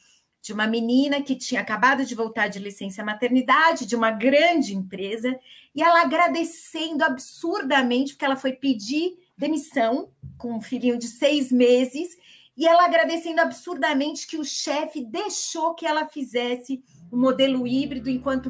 [0.43, 5.39] de uma menina que tinha acabado de voltar de licença maternidade de uma grande empresa
[5.73, 12.17] e ela agradecendo absurdamente porque ela foi pedir demissão com um filhinho de seis meses
[12.55, 18.49] e ela agradecendo absurdamente que o chefe deixou que ela fizesse o modelo híbrido enquanto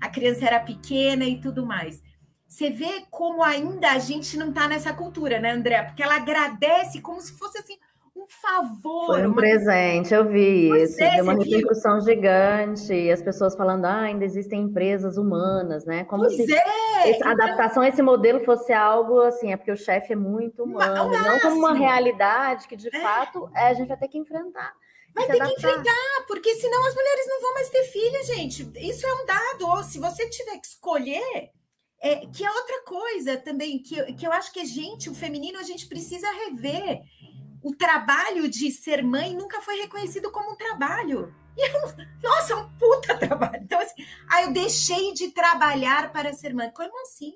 [0.00, 2.02] a criança era pequena e tudo mais.
[2.46, 5.82] Você vê como ainda a gente não está nessa cultura, né, André?
[5.82, 7.78] Porque ela agradece como se fosse assim
[8.24, 9.06] um favor.
[9.06, 9.36] Foi um uma...
[9.36, 11.02] presente, eu vi pois isso.
[11.02, 12.14] É, Deu uma repercussão viu?
[12.14, 13.10] gigante.
[13.10, 16.04] As pessoas falando, ah, ainda existem empresas humanas, né?
[16.04, 17.30] Como pois se é, a então...
[17.30, 21.22] adaptação a esse modelo fosse algo assim, é porque o chefe é muito humano, não,
[21.22, 23.00] não como uma realidade que, de é.
[23.00, 24.72] fato, é, a gente vai ter que enfrentar.
[25.14, 28.68] Vai ter que enfrentar, porque senão as mulheres não vão mais ter filha, gente.
[28.76, 29.84] Isso é um dado.
[29.84, 31.50] Se você tiver que escolher,
[32.02, 35.58] é, que é outra coisa também, que, que eu acho que a gente, o feminino,
[35.58, 37.00] a gente precisa rever
[37.64, 41.34] o trabalho de ser mãe nunca foi reconhecido como um trabalho.
[41.56, 41.80] E eu,
[42.22, 43.62] nossa, é um puta trabalho.
[43.62, 46.70] Então, assim, ah, eu deixei de trabalhar para ser mãe.
[46.70, 47.32] Como assim?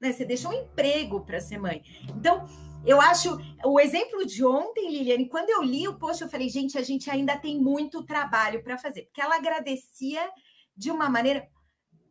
[0.00, 0.12] Né?
[0.12, 1.82] Você deixou um emprego para ser mãe.
[2.08, 2.48] Então,
[2.86, 6.78] eu acho o exemplo de ontem, Liliane, quando eu li o post, eu falei, gente,
[6.78, 10.26] a gente ainda tem muito trabalho para fazer, porque ela agradecia
[10.74, 11.46] de uma maneira.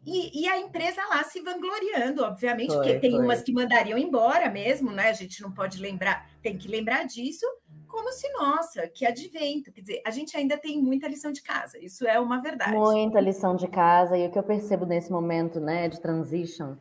[0.05, 3.21] E, e, a empresa lá se vangloriando, obviamente, foi, porque tem foi.
[3.21, 5.09] umas que mandariam embora mesmo, né?
[5.09, 7.45] A gente não pode lembrar, tem que lembrar disso,
[7.87, 9.71] como se, nossa, que advento.
[9.71, 12.77] Quer dizer, a gente ainda tem muita lição de casa, isso é uma verdade.
[12.77, 16.75] Muita lição de casa, e o que eu percebo nesse momento né, de transition,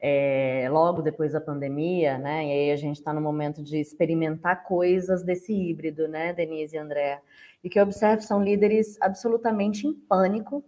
[0.00, 2.46] é, logo depois da pandemia, né?
[2.46, 6.78] E aí a gente está no momento de experimentar coisas desse híbrido, né, Denise e
[6.78, 7.20] André?
[7.62, 10.64] E que eu observo são líderes absolutamente em pânico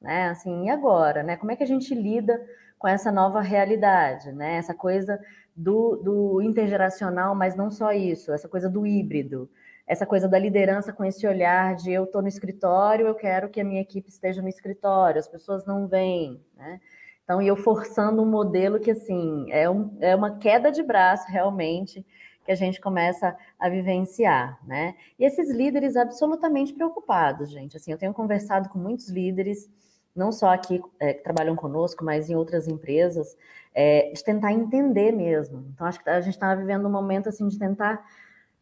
[0.00, 0.28] né?
[0.28, 1.36] Assim, e agora, né?
[1.36, 2.40] Como é que a gente lida
[2.78, 4.56] com essa nova realidade, né?
[4.56, 5.20] Essa coisa
[5.54, 9.50] do, do intergeracional, mas não só isso, essa coisa do híbrido,
[9.86, 13.60] essa coisa da liderança com esse olhar de eu estou no escritório, eu quero que
[13.60, 16.80] a minha equipe esteja no escritório, as pessoas não vêm, né?
[17.24, 21.30] Então, e eu forçando um modelo que, assim, é, um, é uma queda de braço,
[21.30, 22.04] realmente,
[22.44, 24.96] que a gente começa a vivenciar, né?
[25.18, 27.76] E esses líderes absolutamente preocupados, gente.
[27.76, 29.70] Assim, eu tenho conversado com muitos líderes
[30.14, 33.36] não só aqui é, que trabalham conosco, mas em outras empresas,
[33.74, 35.64] é, de tentar entender mesmo.
[35.72, 38.04] Então, acho que a gente está vivendo um momento assim de tentar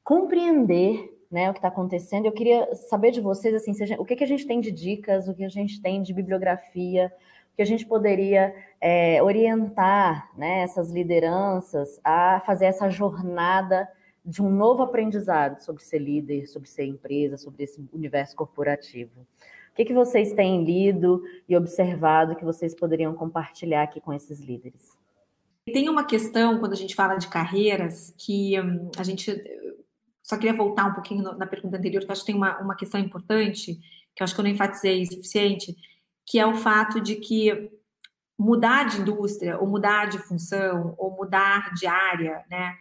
[0.04, 2.26] compreender né, o que está acontecendo.
[2.26, 5.34] Eu queria saber de vocês assim, o que, que a gente tem de dicas, o
[5.34, 7.12] que a gente tem de bibliografia,
[7.52, 13.88] o que a gente poderia é, orientar né, essas lideranças a fazer essa jornada
[14.24, 19.26] de um novo aprendizado sobre ser líder, sobre ser empresa, sobre esse universo corporativo
[19.78, 24.90] que, que vocês têm lido e observado que vocês poderiam compartilhar aqui com esses líderes?
[25.66, 29.32] Tem uma questão, quando a gente fala de carreiras, que hum, a gente
[30.20, 33.00] só queria voltar um pouquinho na pergunta anterior, que acho que tem uma, uma questão
[33.00, 33.78] importante,
[34.16, 35.76] que acho que eu não enfatizei o suficiente,
[36.26, 37.70] que é o fato de que
[38.36, 42.74] mudar de indústria, ou mudar de função, ou mudar de área, né,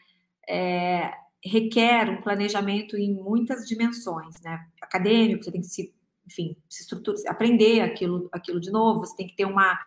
[0.50, 1.14] é,
[1.46, 4.66] requer um planejamento em muitas dimensões, né?
[4.82, 5.94] Acadêmico, você tem que se,
[6.28, 9.80] enfim, se estruturar, aprender aquilo, aquilo de novo, você tem que ter uma,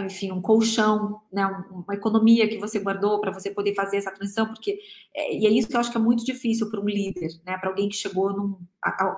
[0.00, 4.46] enfim, um colchão, né, uma economia que você guardou para você poder fazer essa transição,
[4.46, 4.78] porque
[5.14, 7.56] é, e é isso que eu acho que é muito difícil para um líder, né,
[7.56, 8.58] para alguém que chegou num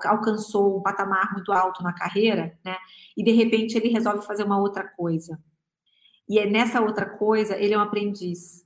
[0.05, 2.77] alcançou um patamar muito alto na carreira, né,
[3.17, 5.39] e de repente ele resolve fazer uma outra coisa.
[6.29, 8.65] E é nessa outra coisa ele é um aprendiz,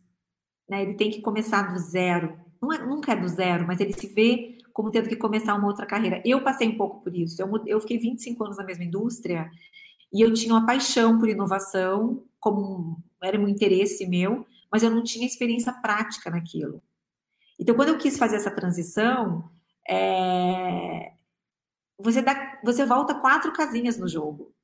[0.68, 2.44] né, ele tem que começar do zero.
[2.74, 5.86] É, nunca é do zero, mas ele se vê como tendo que começar uma outra
[5.86, 6.20] carreira.
[6.22, 7.40] Eu passei um pouco por isso.
[7.40, 9.50] Eu, eu fiquei 25 anos na mesma indústria
[10.12, 15.02] e eu tinha uma paixão por inovação, como era um interesse meu, mas eu não
[15.02, 16.82] tinha experiência prática naquilo.
[17.58, 19.50] Então, quando eu quis fazer essa transição,
[19.88, 21.14] é...
[21.98, 24.54] você, dá, você volta quatro casinhas no jogo.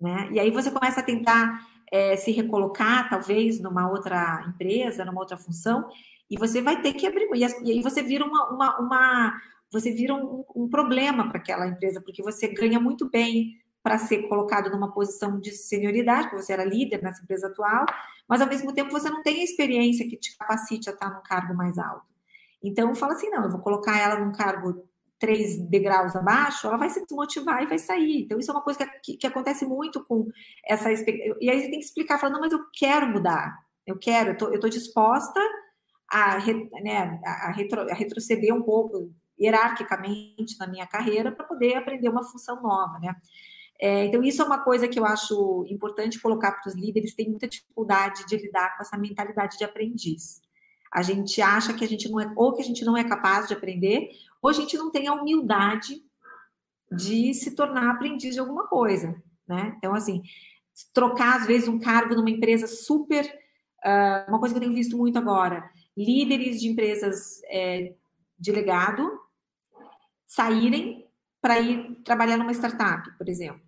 [0.00, 0.28] Né?
[0.32, 5.36] E aí você começa a tentar é, se recolocar, talvez, numa outra empresa, numa outra
[5.36, 5.88] função,
[6.30, 7.28] e você vai ter que abrir.
[7.34, 12.00] E aí você vira uma, uma, uma você vira um, um problema para aquela empresa,
[12.00, 16.64] porque você ganha muito bem para ser colocado numa posição de senioridade, porque você era
[16.64, 17.84] líder nessa empresa atual,
[18.26, 21.22] mas ao mesmo tempo você não tem a experiência que te capacite a estar num
[21.22, 22.06] cargo mais alto.
[22.62, 26.88] Então, fala assim: não, eu vou colocar ela num cargo três degraus abaixo, ela vai
[26.90, 28.22] se desmotivar e vai sair.
[28.22, 30.28] Então, isso é uma coisa que, que, que acontece muito com
[30.66, 30.90] essa.
[31.40, 33.54] E aí você tem que explicar, falando, não, mas eu quero mudar,
[33.86, 35.40] eu quero, eu tô, estou disposta
[36.14, 36.38] a,
[36.80, 42.22] né, a, retro, a retroceder um pouco hierarquicamente na minha carreira para poder aprender uma
[42.22, 43.16] função nova, né?
[43.80, 47.28] É, então, isso é uma coisa que eu acho importante colocar para os líderes, tem
[47.28, 50.40] muita dificuldade de lidar com essa mentalidade de aprendiz.
[50.92, 53.48] A gente acha que a gente não é, ou que a gente não é capaz
[53.48, 56.00] de aprender, ou a gente não tem a humildade
[56.92, 59.74] de se tornar aprendiz de alguma coisa, né?
[59.78, 60.22] Então, assim,
[60.92, 63.24] trocar às vezes um cargo numa empresa super,
[63.84, 67.94] uh, uma coisa que eu tenho visto muito agora, líderes de empresas é,
[68.38, 69.20] de legado
[70.26, 71.06] saírem
[71.40, 73.62] para ir trabalhar numa startup, por exemplo.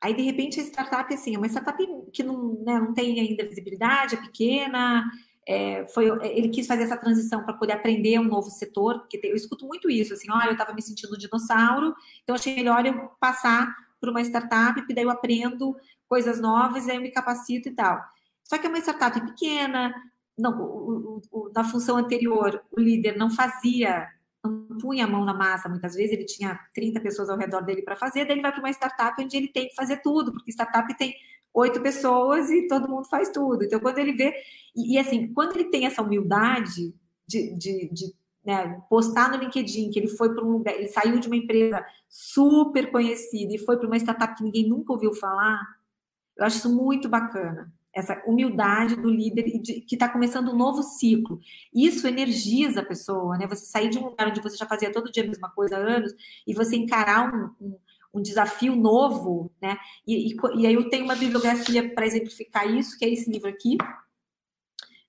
[0.00, 1.78] Aí, de repente, a startup, assim, é uma startup
[2.12, 5.08] que não, né, não tem ainda visibilidade, é pequena,
[5.46, 9.34] é, foi, ele quis fazer essa transição para poder aprender um novo setor, porque eu
[9.34, 13.74] escuto muito isso, assim, olha, eu estava me sentindo dinossauro, então achei melhor eu passar
[14.00, 15.76] para uma startup, porque daí eu aprendo
[16.08, 18.00] coisas novas, aí eu me capacito e tal.
[18.44, 19.94] Só que é uma startup pequena,
[20.38, 24.08] não, o, o, na função anterior, o líder não fazia
[24.44, 27.82] não punha a mão na massa muitas vezes, ele tinha 30 pessoas ao redor dele
[27.82, 30.50] para fazer, daí ele vai para uma startup onde ele tem que fazer tudo, porque
[30.50, 31.14] startup tem
[31.54, 33.62] oito pessoas e todo mundo faz tudo.
[33.64, 34.34] Então, quando ele vê.
[34.74, 36.92] E, e assim, quando ele tem essa humildade
[37.26, 38.14] de, de, de
[38.44, 41.84] né, postar no LinkedIn que ele foi para um lugar, ele saiu de uma empresa
[42.08, 45.62] super conhecida e foi para uma startup que ninguém nunca ouviu falar,
[46.36, 51.38] eu acho isso muito bacana essa humildade do líder que está começando um novo ciclo.
[51.74, 53.46] Isso energiza a pessoa, né?
[53.46, 55.80] Você sair de um lugar onde você já fazia todo dia a mesma coisa há
[55.80, 56.12] anos
[56.46, 57.78] e você encarar um, um,
[58.14, 59.76] um desafio novo, né?
[60.06, 63.48] E, e, e, aí eu tenho uma bibliografia para exemplificar isso, que é esse livro
[63.48, 63.76] aqui,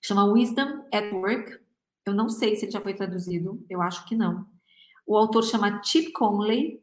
[0.01, 1.59] chama Wisdom at Work.
[2.05, 4.45] Eu não sei se ele já foi traduzido, eu acho que não.
[5.07, 6.81] O autor chama Chip Conley,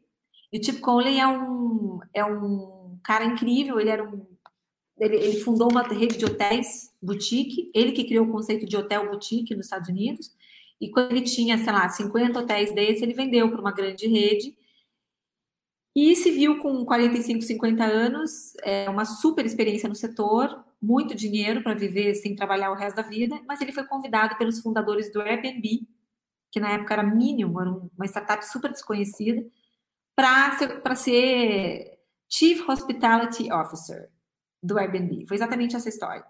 [0.51, 4.30] e o Chip Conley é um, é um cara incrível, ele era um
[4.97, 9.09] ele, ele, fundou uma rede de hotéis boutique, ele que criou o conceito de hotel
[9.09, 10.31] boutique nos Estados Unidos,
[10.79, 14.55] e quando ele tinha, sei lá, 50 hotéis desses, ele vendeu para uma grande rede,
[15.95, 21.61] e se viu com 45, 50 anos, é, uma super experiência no setor, muito dinheiro
[21.61, 25.21] para viver sem trabalhar o resto da vida, mas ele foi convidado pelos fundadores do
[25.21, 25.87] Airbnb,
[26.49, 29.45] que na época era mínimo, era uma startup super desconhecida,
[30.15, 31.99] para ser, ser
[32.29, 34.09] Chief Hospitality Officer
[34.61, 35.25] do Airbnb.
[35.27, 36.23] Foi exatamente essa história.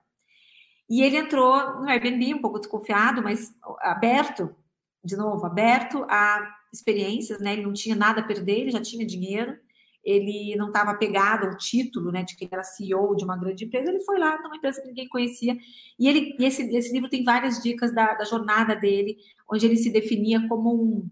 [0.89, 4.55] E ele entrou no Airbnb um pouco desconfiado, mas aberto,
[5.03, 7.53] de novo, aberto a experiências, né?
[7.53, 9.57] Ele não tinha nada a perder, ele já tinha dinheiro,
[10.03, 13.65] ele não estava apegado ao título, né, de que ele era CEO de uma grande
[13.65, 15.55] empresa, ele foi lá numa empresa que ninguém conhecia,
[15.99, 19.17] e ele e esse, esse livro tem várias dicas da, da jornada dele,
[19.49, 21.09] onde ele se definia como um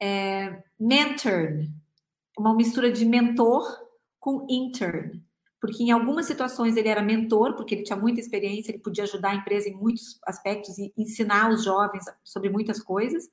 [0.00, 1.64] é, mentor,
[2.38, 3.64] uma mistura de mentor
[4.20, 5.22] com intern,
[5.66, 9.30] porque em algumas situações ele era mentor, porque ele tinha muita experiência, ele podia ajudar
[9.30, 13.28] a empresa em muitos aspectos e ensinar os jovens sobre muitas coisas.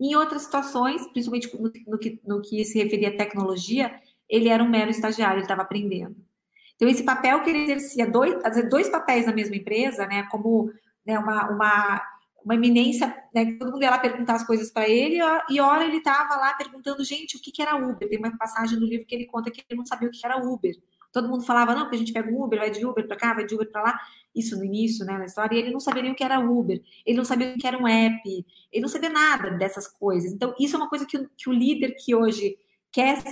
[0.00, 1.50] Em outras situações, principalmente
[1.86, 5.62] no, que, no que se referia à tecnologia, ele era um mero estagiário, ele estava
[5.62, 6.16] aprendendo.
[6.74, 8.34] Então, esse papel que ele exercia, dois,
[8.70, 10.72] dois papéis na mesma empresa, né, como
[11.04, 12.02] né, uma, uma,
[12.44, 13.56] uma eminência, né?
[13.58, 15.18] Todo mundo ia lá perguntar as coisas para ele,
[15.50, 18.08] e hora ele estava lá perguntando, gente, o que, que era Uber?
[18.08, 20.38] Tem uma passagem do livro que ele conta que ele não sabia o que era
[20.38, 20.74] Uber.
[21.12, 23.34] Todo mundo falava, não, porque a gente pega um Uber, vai de Uber para cá,
[23.34, 24.00] vai de Uber para lá.
[24.34, 26.80] Isso no início, né, na história, e ele não sabia nem o que era Uber,
[27.04, 30.32] ele não sabia o que era um app, ele não sabia nada dessas coisas.
[30.32, 32.56] Então, isso é uma coisa que, que o líder que hoje
[32.92, 33.22] quer,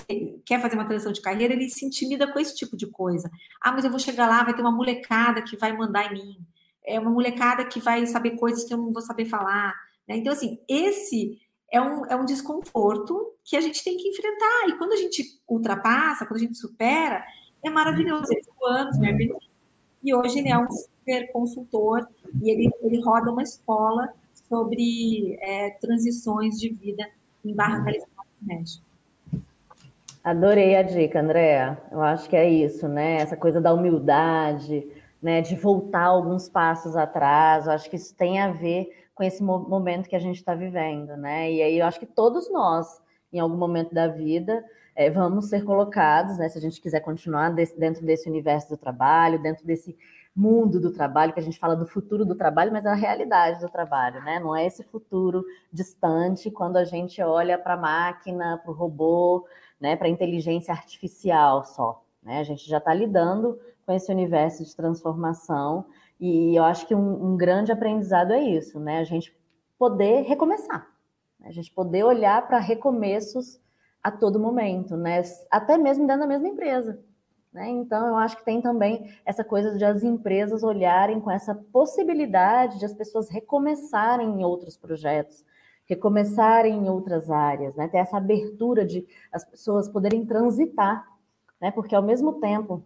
[0.44, 3.30] quer fazer uma transição de carreira, ele se intimida com esse tipo de coisa.
[3.60, 6.46] Ah, mas eu vou chegar lá, vai ter uma molecada que vai mandar em mim
[6.86, 9.74] é uma molecada que vai saber coisas que eu não vou saber falar.
[10.08, 10.16] Né?
[10.16, 11.38] Então, assim, esse
[11.70, 14.68] é um, é um desconforto que a gente tem que enfrentar.
[14.68, 17.24] E quando a gente ultrapassa, quando a gente supera,
[17.66, 18.32] é maravilhoso.
[18.32, 19.16] Ele ficou anos né?
[20.02, 22.06] e hoje ele é um super consultor
[22.42, 24.08] e ele, ele roda uma escola
[24.48, 27.06] sobre é, transições de vida
[27.44, 28.84] em Barra California, México.
[30.22, 31.80] Adorei a dica, Andréa.
[31.90, 33.18] Eu acho que é isso, né?
[33.18, 34.84] Essa coisa da humildade,
[35.22, 37.66] né, de voltar alguns passos atrás.
[37.66, 41.16] Eu acho que isso tem a ver com esse momento que a gente está vivendo,
[41.16, 41.50] né?
[41.50, 43.00] E aí eu acho que todos nós,
[43.32, 44.64] em algum momento da vida,
[44.94, 46.48] é, vamos ser colocados, né?
[46.48, 49.96] Se a gente quiser continuar desse, dentro desse universo do trabalho, dentro desse
[50.34, 53.60] mundo do trabalho, que a gente fala do futuro do trabalho, mas é a realidade
[53.60, 54.38] do trabalho, né?
[54.38, 59.46] Não é esse futuro distante quando a gente olha para a máquina, para o robô,
[59.80, 59.96] né?
[59.96, 62.02] Para a inteligência artificial só.
[62.22, 62.40] Né?
[62.40, 65.86] A gente já está lidando com esse universo de transformação.
[66.18, 68.98] E eu acho que um, um grande aprendizado é isso, né?
[68.98, 69.34] A gente
[69.78, 70.95] poder recomeçar?
[71.46, 73.60] A gente poder olhar para recomeços
[74.02, 75.22] a todo momento, né?
[75.50, 76.98] Até mesmo dentro da mesma empresa.
[77.52, 77.70] Né?
[77.70, 82.78] Então, eu acho que tem também essa coisa de as empresas olharem com essa possibilidade
[82.78, 85.44] de as pessoas recomeçarem em outros projetos,
[85.86, 87.88] recomeçarem em outras áreas, né?
[87.88, 91.06] ter essa abertura de as pessoas poderem transitar,
[91.60, 91.70] né?
[91.70, 92.84] porque ao mesmo tempo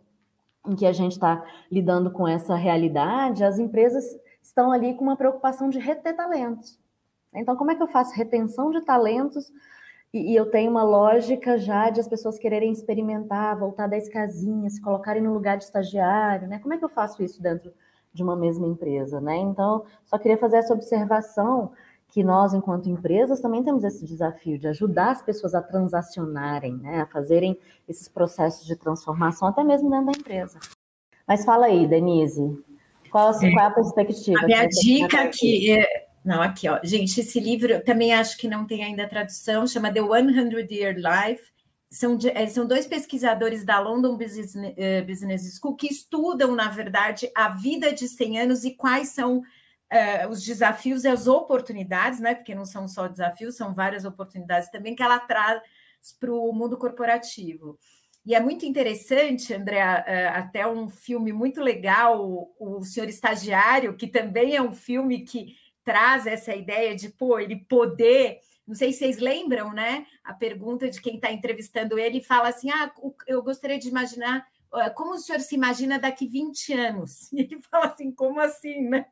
[0.69, 4.05] em que a gente está lidando com essa realidade, as empresas
[4.43, 6.80] estão ali com uma preocupação de reter talentos.
[7.35, 9.53] Então, como é que eu faço retenção de talentos
[10.13, 14.75] e, e eu tenho uma lógica já de as pessoas quererem experimentar, voltar 10 casinhas,
[14.75, 16.59] se colocarem no lugar de estagiário, né?
[16.59, 17.73] Como é que eu faço isso dentro
[18.13, 19.37] de uma mesma empresa, né?
[19.37, 21.73] Então, só queria fazer essa observação
[22.11, 27.03] que nós, enquanto empresas, também temos esse desafio de ajudar as pessoas a transacionarem, né,
[27.03, 27.57] a fazerem
[27.89, 30.59] esses processos de transformação, até mesmo dentro da empresa.
[31.27, 32.59] Mas fala aí, Denise,
[33.13, 34.41] qual, é, qual é a perspectiva?
[34.41, 36.10] A minha dica aqui é...
[36.25, 36.79] Não, aqui, ó.
[36.83, 40.97] Gente, esse livro eu também acho que não tem ainda tradução, chama The 100 Year
[40.97, 41.51] Life.
[41.91, 47.29] São, é, são dois pesquisadores da London Business, uh, Business School que estudam, na verdade,
[47.35, 52.35] a vida de 100 anos e quais são uh, os desafios e as oportunidades, né?
[52.35, 55.63] Porque não são só desafios, são várias oportunidades também que ela traz
[56.21, 57.77] para o mundo corporativo.
[58.25, 64.07] E é muito interessante, André, uh, até um filme muito legal, o Senhor Estagiário, que
[64.07, 68.39] também é um filme que traz essa ideia de, pô, ele poder.
[68.67, 70.07] Não sei se vocês lembram, né?
[70.23, 72.93] A pergunta de quem está entrevistando ele fala assim: ah,
[73.27, 74.47] eu gostaria de imaginar
[74.95, 77.31] como o senhor se imagina daqui 20 anos?
[77.33, 79.07] E ele fala assim, como assim, né?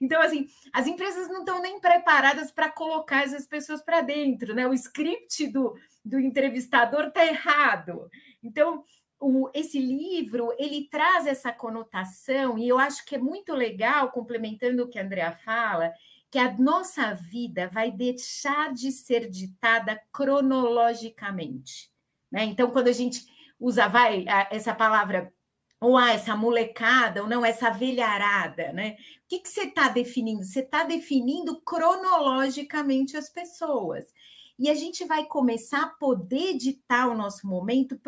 [0.00, 4.68] Então, assim, as empresas não estão nem preparadas para colocar essas pessoas para dentro, né?
[4.68, 5.74] O script do,
[6.04, 8.08] do entrevistador está errado.
[8.42, 8.84] Então,
[9.20, 14.82] o, esse livro, ele traz essa conotação, e eu acho que é muito legal, complementando
[14.82, 15.92] o que a Andrea fala,
[16.30, 21.90] que a nossa vida vai deixar de ser ditada cronologicamente.
[22.30, 22.44] Né?
[22.44, 23.24] Então, quando a gente
[23.58, 25.32] usa vai essa palavra
[25.80, 28.96] ou ah, essa molecada, ou não, essa velharada, né?
[29.24, 30.42] O que, que você está definindo?
[30.42, 34.06] Você está definindo cronologicamente as pessoas.
[34.58, 37.98] E a gente vai começar a poder ditar o nosso momento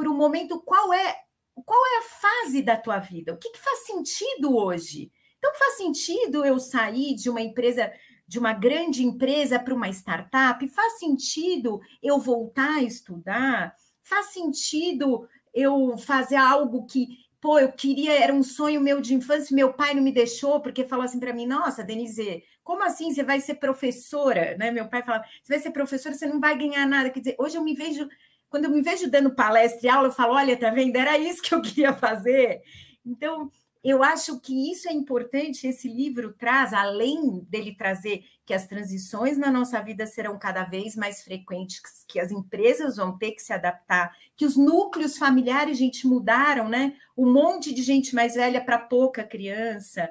[0.00, 1.14] por, um momento qual é
[1.62, 3.34] qual é a fase da tua vida?
[3.34, 5.12] O que, que faz sentido hoje?
[5.36, 7.92] Então faz sentido eu sair de uma empresa
[8.26, 10.66] de uma grande empresa para uma startup?
[10.68, 13.74] Faz sentido eu voltar a estudar?
[14.00, 19.54] Faz sentido eu fazer algo que, pô, eu queria, era um sonho meu de infância,
[19.54, 23.22] meu pai não me deixou, porque falou assim para mim: nossa, Denise, como assim você
[23.22, 24.56] vai ser professora?
[24.56, 24.70] Né?
[24.70, 27.10] Meu pai falava: você vai ser professora, você não vai ganhar nada.
[27.10, 28.08] Quer dizer, hoje eu me vejo,
[28.50, 30.96] quando eu me vejo dando palestra e aula, eu falo: olha, tá vendo?
[30.96, 32.60] Era isso que eu queria fazer.
[33.06, 33.50] Então,
[33.82, 39.38] eu acho que isso é importante, esse livro traz, além dele trazer que as transições
[39.38, 43.54] na nossa vida serão cada vez mais frequentes, que as empresas vão ter que se
[43.54, 46.94] adaptar, que os núcleos familiares, gente, mudaram, né?
[47.16, 50.10] Um monte de gente mais velha para pouca criança.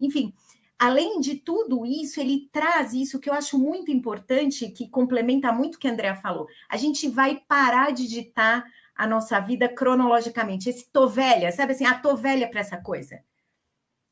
[0.00, 0.32] Enfim,
[0.80, 5.74] além de tudo isso, ele traz isso que eu acho muito importante, que complementa muito
[5.74, 6.46] o que a Andrea falou.
[6.70, 8.64] A gente vai parar de ditar
[8.96, 10.70] a nossa vida cronologicamente.
[10.70, 13.22] Esse tô velha, sabe assim, ah, tô velha para essa coisa.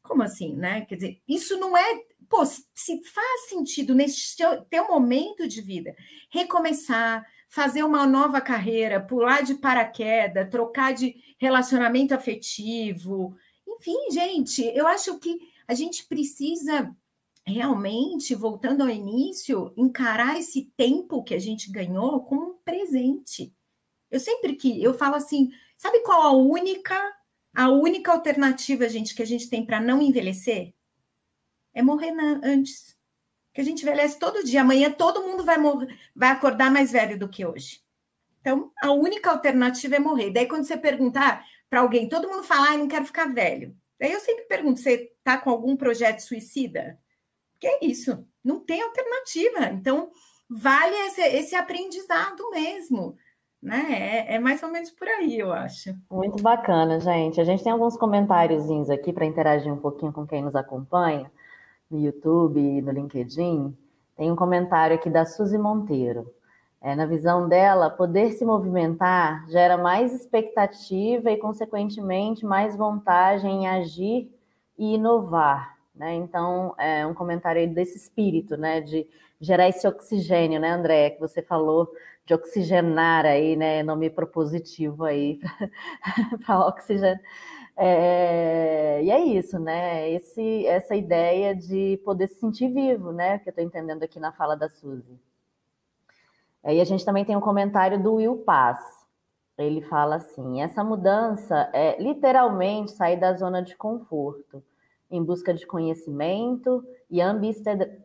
[0.03, 0.83] Como assim, né?
[0.83, 5.97] Quer dizer, isso não é pô, se faz sentido nesse teu, teu momento de vida
[6.31, 13.35] recomeçar, fazer uma nova carreira, pular de paraquedas, trocar de relacionamento afetivo,
[13.67, 15.39] enfim, gente, eu acho que
[15.69, 16.95] a gente precisa
[17.47, 23.55] realmente, voltando ao início, encarar esse tempo que a gente ganhou como um presente.
[24.11, 27.17] Eu sempre que eu falo assim, sabe qual a única
[27.55, 30.75] a única alternativa, gente, que a gente tem para não envelhecer
[31.75, 32.97] é morrer na, antes.
[33.53, 34.61] Que a gente envelhece todo dia.
[34.61, 37.81] Amanhã todo mundo vai morrer, vai acordar mais velho do que hoje.
[38.41, 40.31] Então, a única alternativa é morrer.
[40.31, 43.77] Daí, quando você perguntar para alguém, todo mundo fala, ah, não quero ficar velho.
[43.99, 46.99] Daí eu sempre pergunto, você está com algum projeto suicida?
[47.59, 49.67] Que é isso, não tem alternativa.
[49.73, 50.11] Então,
[50.49, 53.17] vale esse, esse aprendizado mesmo.
[53.61, 53.87] Né?
[53.91, 55.93] É, é, mais ou menos por aí, eu acho.
[56.11, 57.41] Muito bacana, gente.
[57.41, 61.31] A gente tem alguns comentáriozinhos aqui para interagir um pouquinho com quem nos acompanha
[61.91, 63.77] no YouTube e no LinkedIn.
[64.17, 66.33] Tem um comentário aqui da Suzy Monteiro.
[66.81, 73.67] É, na visão dela, poder se movimentar gera mais expectativa e, consequentemente, mais vontade em
[73.67, 74.31] agir
[74.79, 75.77] e inovar.
[75.95, 76.15] Né?
[76.15, 78.81] Então, é um comentário desse espírito, né?
[78.81, 79.09] De
[79.41, 81.93] gerar esse oxigênio, né, André, que você falou
[82.25, 83.83] de oxigenar aí, né?
[83.83, 85.41] Nome propositivo aí
[86.47, 87.21] para oxigênio.
[87.77, 90.11] É, e é isso, né?
[90.11, 93.39] Esse, essa ideia de poder se sentir vivo, né?
[93.39, 95.19] Que eu estou entendendo aqui na fala da Suzy.
[96.65, 98.79] E a gente também tem um comentário do Will Paz.
[99.57, 104.63] Ele fala assim: essa mudança é literalmente sair da zona de conforto,
[105.11, 107.21] em busca de conhecimento e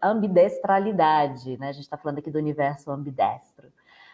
[0.02, 1.70] ambidestralidade, né?
[1.70, 3.68] A gente está falando aqui do universo ambidestro,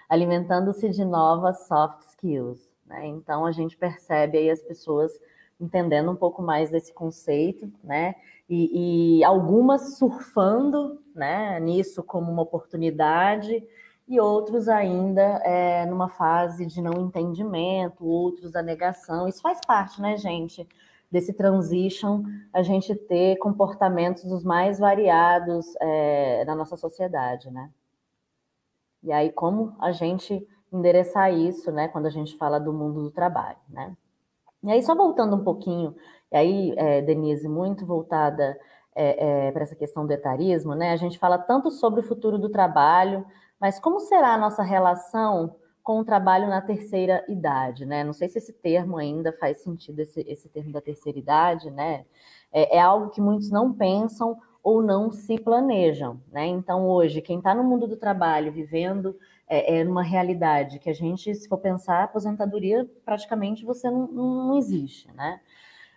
[0.10, 2.70] alimentando-se de novas soft skills.
[2.86, 3.06] Né?
[3.06, 5.12] Então a gente percebe aí as pessoas
[5.62, 8.16] entendendo um pouco mais desse conceito, né?
[8.50, 11.60] E, e algumas surfando, né?
[11.60, 13.64] Nisso como uma oportunidade
[14.10, 19.28] e outros ainda é, numa fase de não entendimento, outros da negação.
[19.28, 20.68] Isso faz parte, né, gente?
[21.12, 27.70] Desse transition, a gente ter comportamentos os mais variados é, na nossa sociedade, né?
[29.04, 33.12] E aí, como a gente endereçar isso, né, quando a gente fala do mundo do
[33.12, 33.96] trabalho, né?
[34.64, 35.96] E aí, só voltando um pouquinho,
[36.32, 38.60] e aí, é, Denise, muito voltada
[38.96, 40.92] é, é, para essa questão do etarismo, né?
[40.92, 43.26] A gente fala tanto sobre o futuro do trabalho,
[43.60, 48.04] mas como será a nossa relação com o trabalho na terceira idade, né?
[48.04, 52.06] Não sei se esse termo ainda faz sentido, esse, esse termo da terceira idade, né?
[52.52, 56.46] É, é algo que muitos não pensam ou não se planejam, né?
[56.46, 59.16] Então, hoje, quem está no mundo do trabalho, vivendo
[59.48, 64.58] é, é numa realidade que a gente, se for pensar, aposentadoria, praticamente você não, não
[64.58, 65.40] existe, né?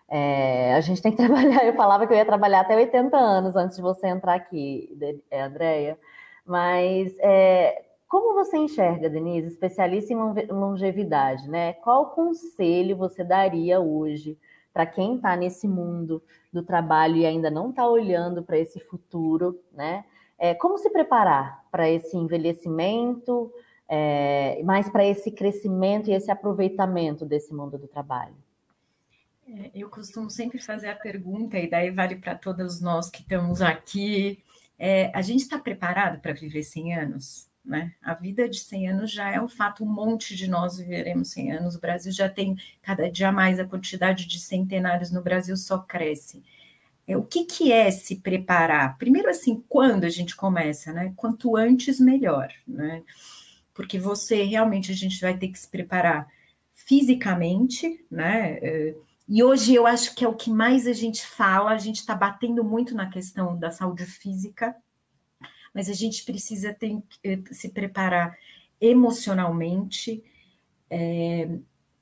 [0.08, 3.56] É, a gente tem que trabalhar, eu falava que eu ia trabalhar até 80 anos
[3.56, 4.96] antes de você entrar aqui,
[5.32, 5.98] Andréia,
[6.44, 11.72] mas é, como você enxerga, Denise, especialista em longevidade, né?
[11.74, 14.38] Qual conselho você daria hoje
[14.72, 16.22] para quem está nesse mundo
[16.52, 20.04] do trabalho e ainda não está olhando para esse futuro, né?
[20.38, 23.52] É, como se preparar para esse envelhecimento,
[23.88, 28.34] é, mais para esse crescimento e esse aproveitamento desse mundo do trabalho?
[29.48, 33.60] É, eu costumo sempre fazer a pergunta, e daí vale para todos nós que estamos
[33.60, 34.42] aqui,
[34.84, 37.48] é, a gente está preparado para viver 100 anos?
[37.64, 37.94] Né?
[38.02, 41.52] A vida de 100 anos já é um fato, um monte de nós viveremos 100
[41.52, 41.76] anos.
[41.76, 46.42] O Brasil já tem cada dia mais a quantidade de centenários no Brasil só cresce.
[47.06, 48.98] É, o que, que é se preparar?
[48.98, 51.12] Primeiro, assim, quando a gente começa, né?
[51.14, 53.04] Quanto antes, melhor, né?
[53.72, 56.26] Porque você realmente a gente vai ter que se preparar
[56.74, 58.58] fisicamente, né?
[58.60, 58.94] É,
[59.28, 62.14] e hoje eu acho que é o que mais a gente fala, a gente está
[62.14, 64.74] batendo muito na questão da saúde física,
[65.74, 68.36] mas a gente precisa ter, eh, se preparar
[68.80, 70.22] emocionalmente,
[70.90, 71.48] é,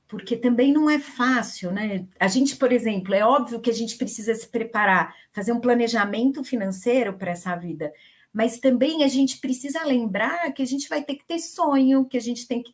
[0.07, 2.05] porque também não é fácil, né?
[2.19, 6.43] A gente, por exemplo, é óbvio que a gente precisa se preparar, fazer um planejamento
[6.43, 7.93] financeiro para essa vida,
[8.33, 12.17] mas também a gente precisa lembrar que a gente vai ter que ter sonho, que
[12.17, 12.73] a gente tem que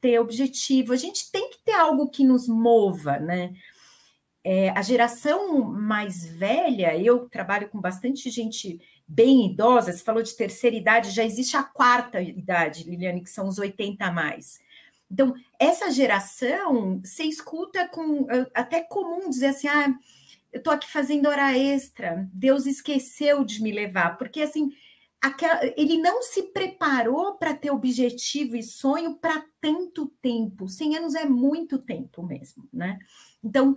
[0.00, 3.52] ter objetivo, a gente tem que ter algo que nos mova, né?
[4.44, 10.36] É, a geração mais velha, eu trabalho com bastante gente bem idosa, você falou de
[10.36, 14.60] terceira idade, já existe a quarta idade, Liliane, que são os 80 a mais.
[15.10, 19.94] Então, essa geração, você escuta com até comum dizer assim: ah,
[20.52, 24.72] eu estou aqui fazendo hora extra, Deus esqueceu de me levar, porque assim,
[25.76, 30.68] ele não se preparou para ter objetivo e sonho para tanto tempo.
[30.68, 32.98] 100 anos é muito tempo mesmo, né?
[33.44, 33.76] Então,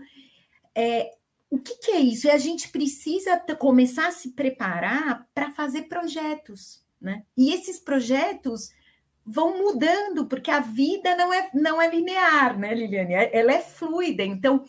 [0.75, 1.11] é,
[1.49, 2.27] o que, que é isso?
[2.27, 7.23] E a gente precisa começar a se preparar para fazer projetos, né?
[7.37, 8.71] E esses projetos
[9.25, 13.13] vão mudando, porque a vida não é, não é linear, né, Liliane?
[13.13, 14.23] Ela é fluida.
[14.23, 14.63] Então,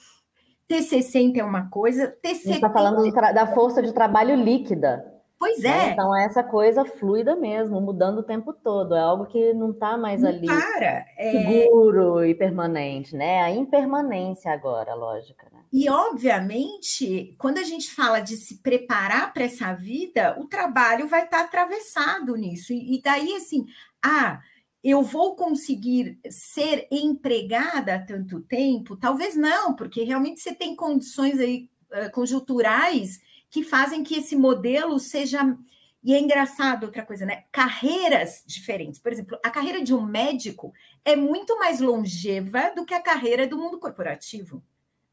[0.69, 2.31] T60 é uma coisa, T70...
[2.31, 5.16] A gente está falando da força de trabalho líquida.
[5.39, 5.89] Pois né?
[5.89, 5.93] é.
[5.93, 8.95] Então, é essa coisa fluida mesmo, mudando o tempo todo.
[8.95, 11.07] É algo que não está mais não ali para.
[11.16, 12.30] É seguro é...
[12.30, 13.43] e permanente, né?
[13.43, 15.47] A impermanência agora, lógica.
[15.53, 15.61] Né?
[15.72, 21.24] E, obviamente, quando a gente fala de se preparar para essa vida, o trabalho vai
[21.24, 22.72] estar tá atravessado nisso.
[22.72, 23.66] E, e daí, assim,
[24.03, 24.41] ah,
[24.82, 28.97] eu vou conseguir ser empregada há tanto tempo?
[28.97, 31.68] Talvez não, porque realmente você tem condições aí
[32.12, 33.20] conjunturais
[33.51, 35.57] que fazem que esse modelo seja.
[36.03, 37.44] E é engraçado outra coisa, né?
[37.51, 39.01] Carreiras diferentes.
[39.01, 40.72] Por exemplo, a carreira de um médico
[41.05, 44.62] é muito mais longeva do que a carreira do mundo corporativo,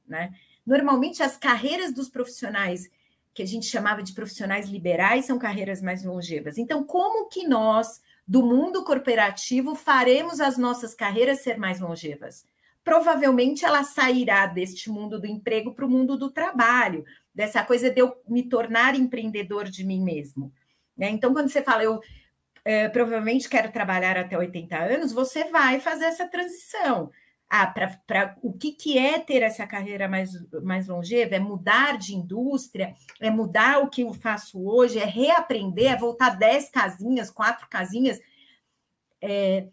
[0.08, 0.32] né?
[0.66, 2.90] Normalmente as carreiras dos profissionais
[3.34, 6.58] que a gente chamava de profissionais liberais são carreiras mais longevas.
[6.58, 12.46] Então, como que nós do mundo corporativo faremos as nossas carreiras ser mais longevas?
[12.84, 18.00] Provavelmente ela sairá deste mundo do emprego para o mundo do trabalho, dessa coisa de
[18.00, 20.52] eu me tornar empreendedor de mim mesmo.
[20.98, 21.10] Né?
[21.10, 22.00] Então, quando você fala, eu
[22.66, 27.12] é, provavelmente quero trabalhar até 80 anos, você vai fazer essa transição.
[27.50, 30.32] Ah, para o que, que é ter essa carreira mais,
[30.64, 31.36] mais longeva?
[31.36, 36.32] É mudar de indústria, é mudar o que eu faço hoje, é reaprender, é voltar
[36.32, 38.20] dez casinhas, quatro casinhas.
[39.22, 39.68] É,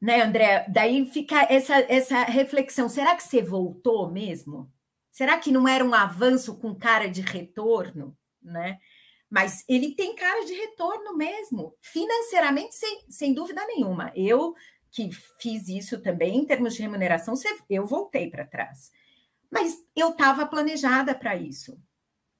[0.00, 0.66] né, André?
[0.68, 4.68] Daí fica essa, essa reflexão: será que você voltou mesmo?
[5.10, 8.78] Será que não era um avanço com cara de retorno, né?
[9.28, 14.12] Mas ele tem cara de retorno mesmo, financeiramente, sem, sem dúvida nenhuma.
[14.14, 14.54] Eu
[14.90, 15.08] que
[15.38, 17.34] fiz isso também em termos de remuneração,
[17.68, 18.90] eu voltei para trás.
[19.50, 21.80] Mas eu estava planejada para isso,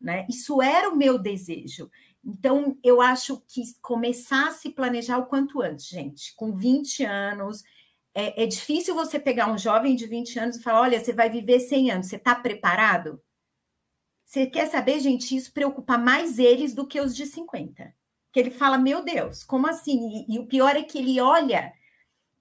[0.01, 0.27] né?
[0.29, 1.91] Isso era o meu desejo.
[2.25, 6.35] Então, eu acho que começar a se planejar o quanto antes, gente.
[6.37, 7.63] Com 20 anos,
[8.21, 11.31] é, é difícil você pegar um jovem de 20 anos e falar: olha, você vai
[11.31, 13.21] viver 100 anos, você está preparado?
[14.25, 15.35] Você quer saber, gente?
[15.35, 17.93] Isso preocupa mais eles do que os de 50.
[18.33, 20.27] Que ele fala: meu Deus, como assim?
[20.29, 21.73] E, e o pior é que ele olha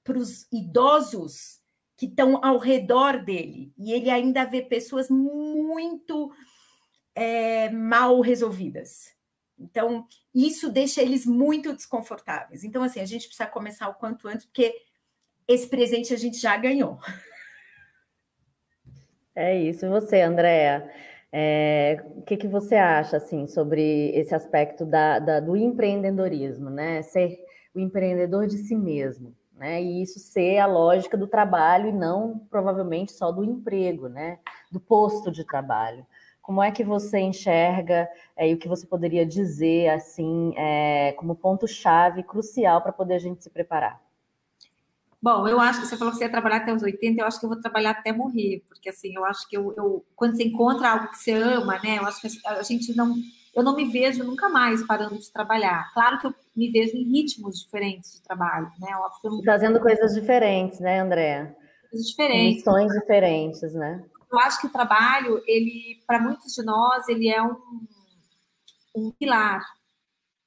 [0.04, 1.60] para os idosos
[1.98, 6.32] que estão ao redor dele e ele ainda vê pessoas muito
[7.14, 9.14] é, mal resolvidas.
[9.60, 12.64] Então, isso deixa eles muito desconfortáveis.
[12.64, 14.74] Então, assim, a gente precisa começar o quanto antes, porque
[15.50, 16.98] esse presente a gente já ganhou.
[19.36, 19.86] É isso.
[19.86, 20.90] E você, Andréa?
[21.32, 27.02] É, o que, que você acha assim sobre esse aspecto da, da, do empreendedorismo, né?
[27.02, 27.38] Ser
[27.76, 29.84] o empreendedor de si mesmo né?
[29.84, 34.40] E isso ser a lógica do trabalho e não provavelmente só do emprego, né?
[34.72, 36.08] Do posto de trabalho.
[36.42, 41.36] Como é que você enxerga é, e o que você poderia dizer assim é, como
[41.36, 44.02] ponto-chave crucial para poder a gente se preparar?
[45.22, 47.40] Bom, eu acho que você falou que você ia trabalhar até os 80, eu acho
[47.40, 50.44] que eu vou trabalhar até morrer, porque assim, eu acho que eu, eu quando você
[50.44, 51.98] encontra algo que você ama, né?
[51.98, 53.14] Eu acho que a gente não
[53.54, 55.92] eu não me vejo nunca mais parando de trabalhar.
[55.94, 58.92] Claro que eu me vejo em ritmos diferentes de trabalho, né?
[59.24, 59.44] Não...
[59.44, 61.56] Fazendo coisas diferentes, né, André?
[61.90, 62.58] Coisas diferentes.
[62.58, 64.04] Missões diferentes, né?
[64.32, 67.58] Eu acho que o trabalho, ele, para muitos de nós, ele é um,
[68.96, 69.62] um pilar,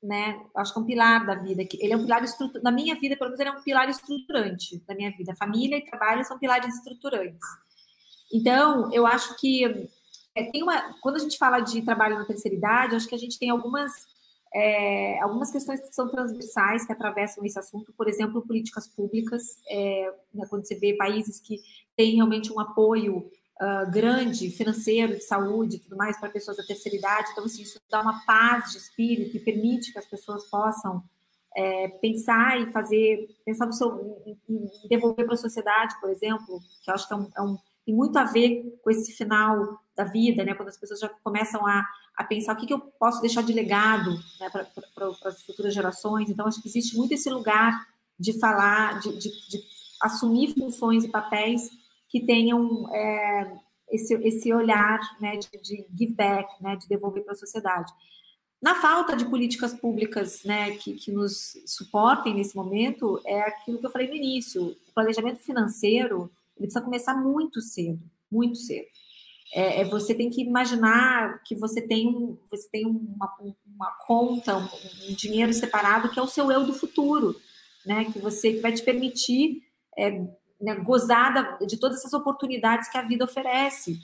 [0.03, 0.41] né?
[0.57, 1.63] Acho que é um pilar da vida.
[1.79, 2.65] Ele é um pilar estruturante.
[2.65, 5.35] Na minha vida, pelo menos, ele é um pilar estruturante da minha vida.
[5.37, 7.47] Família e trabalho são pilares estruturantes.
[8.33, 9.89] Então, eu acho que
[10.35, 13.19] é, tem uma, quando a gente fala de trabalho na terceira idade, acho que a
[13.19, 13.93] gente tem algumas,
[14.53, 20.15] é, algumas questões que são transversais, que atravessam esse assunto, por exemplo, políticas públicas, é,
[20.35, 21.61] né, quando você vê países que
[21.95, 23.31] têm realmente um apoio
[23.63, 27.63] uh, grande, financeiro, de saúde e tudo mais, para pessoas da terceira idade, então assim,
[27.63, 31.03] isso dá uma paz de espírito e permite que as pessoas possam
[31.55, 36.91] é, pensar e fazer, pensar no seu, em devolver para a sociedade, por exemplo, que
[36.91, 40.05] eu acho que é um, é um tem muito a ver com esse final da
[40.05, 40.55] vida, né?
[40.55, 41.85] Quando as pessoas já começam a,
[42.17, 46.31] a pensar o que, que eu posso deixar de legado né, para as futuras gerações.
[46.31, 47.73] Então, acho que existe muito esse lugar
[48.17, 49.59] de falar, de, de, de
[50.01, 51.71] assumir funções e papéis
[52.13, 53.57] que tenham é,
[53.91, 57.91] esse, esse olhar né, de, de give back, né, de devolver para a sociedade.
[58.61, 63.87] Na falta de políticas públicas né, que, que nos suportem nesse momento, é aquilo que
[63.87, 67.99] eu falei no início: o planejamento financeiro ele precisa começar muito cedo,
[68.31, 68.87] muito cedo.
[69.55, 73.35] É, é, você tem que imaginar que você tem, você tem uma,
[73.67, 74.69] uma conta, um,
[75.09, 77.35] um, dinheiro separado que é o seu eu do futuro,
[77.85, 78.05] né?
[78.05, 79.63] Que você que vai te permitir
[79.99, 80.25] é,
[80.63, 83.99] né, gozar de todas essas oportunidades que a vida oferece.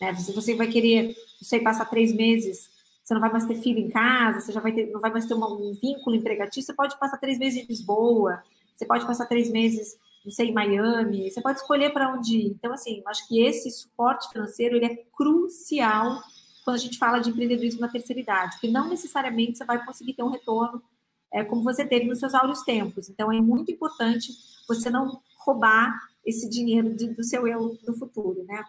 [0.00, 0.14] Né?
[0.14, 2.70] Se você vai querer, não sei, passar três meses,
[3.02, 5.26] você não vai mais ter filho em casa, você já vai ter, não vai mais
[5.26, 8.42] ter uma, um vínculo empregatício, você pode passar três meses em Lisboa,
[8.74, 12.46] você pode passar três meses, não sei, em Miami, você pode escolher para onde ir.
[12.46, 16.22] Então, assim, acho que esse suporte financeiro ele é crucial
[16.64, 20.14] quando a gente fala de empreendedorismo na terceira idade, porque não necessariamente você vai conseguir
[20.14, 20.82] ter um retorno
[21.30, 23.10] é, como você teve nos seus áureos tempos.
[23.10, 24.32] Então, é muito importante
[24.66, 28.64] você não roubar esse dinheiro de, do seu eu no futuro, né?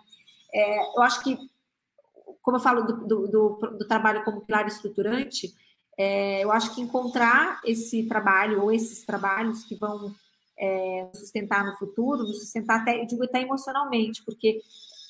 [0.53, 1.38] É, eu acho que,
[2.41, 5.53] como eu falo do, do, do, do trabalho como pilar estruturante,
[5.97, 10.13] é, eu acho que encontrar esse trabalho ou esses trabalhos que vão
[10.57, 14.61] é, sustentar no futuro, sustentar até, digo até emocionalmente, porque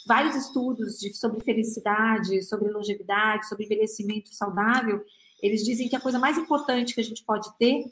[0.05, 5.03] vários estudos de, sobre felicidade, sobre longevidade, sobre envelhecimento saudável,
[5.41, 7.91] eles dizem que a coisa mais importante que a gente pode ter,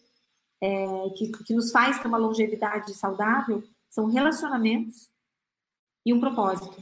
[0.64, 5.10] é, que, que nos faz ter uma longevidade saudável, são relacionamentos
[6.06, 6.82] e um propósito.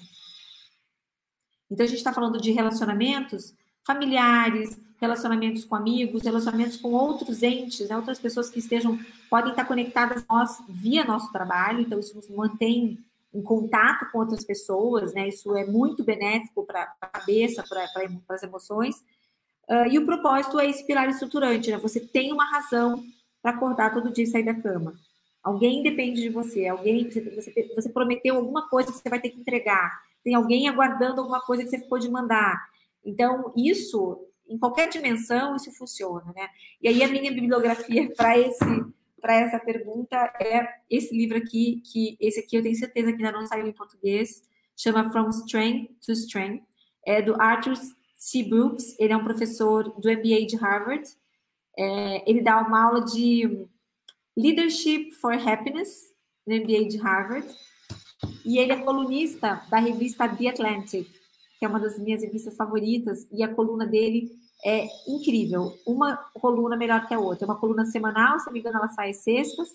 [1.69, 7.89] Então, a gente está falando de relacionamentos familiares, relacionamentos com amigos, relacionamentos com outros entes,
[7.89, 12.15] né, outras pessoas que estejam, podem estar conectadas a nós via nosso trabalho, então isso
[12.15, 13.03] nos mantém
[13.33, 15.29] em contato com outras pessoas, né?
[15.29, 17.87] Isso é muito benéfico para a cabeça, para
[18.29, 18.97] as emoções.
[19.69, 21.77] Uh, e o propósito é esse pilar estruturante, né?
[21.77, 23.01] Você tem uma razão
[23.41, 24.93] para acordar todo dia e sair da cama.
[25.43, 29.29] Alguém depende de você, alguém você, você, você, prometeu alguma coisa que você vai ter
[29.29, 29.99] que entregar.
[30.23, 32.63] Tem alguém aguardando alguma coisa que você ficou de mandar.
[33.03, 36.47] Então, isso, em qualquer dimensão, isso funciona, né?
[36.79, 42.17] E aí a minha bibliografia para esse para essa pergunta é esse livro aqui, que
[42.19, 44.41] esse aqui eu tenho certeza que ainda não saiu em português,
[44.75, 46.63] chama From Strength to Strength,
[47.05, 47.75] é do Arthur
[48.17, 48.43] C.
[48.43, 51.07] Brooks, ele é um professor do MBA de Harvard,
[51.77, 53.67] é, ele dá uma aula de
[54.37, 56.11] Leadership for Happiness,
[56.45, 57.47] no MBA de Harvard,
[58.45, 61.07] e ele é colunista da revista The Atlantic,
[61.59, 64.31] que é uma das minhas revistas favoritas, e a coluna dele
[64.63, 65.77] é incrível.
[65.85, 67.45] Uma coluna melhor que a outra.
[67.45, 69.69] É uma coluna semanal, se não me engano, ela sai sextas.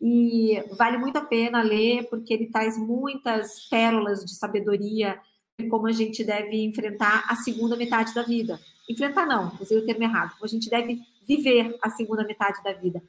[0.00, 5.18] E vale muito a pena ler, porque ele traz muitas pérolas de sabedoria
[5.58, 8.58] de como a gente deve enfrentar a segunda metade da vida.
[8.90, 10.32] Enfrentar não, usei o termo errado.
[10.32, 13.02] Como a gente deve viver a segunda metade da vida.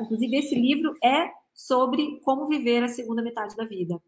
[0.00, 4.00] Inclusive, esse livro é sobre como viver a segunda metade da vida.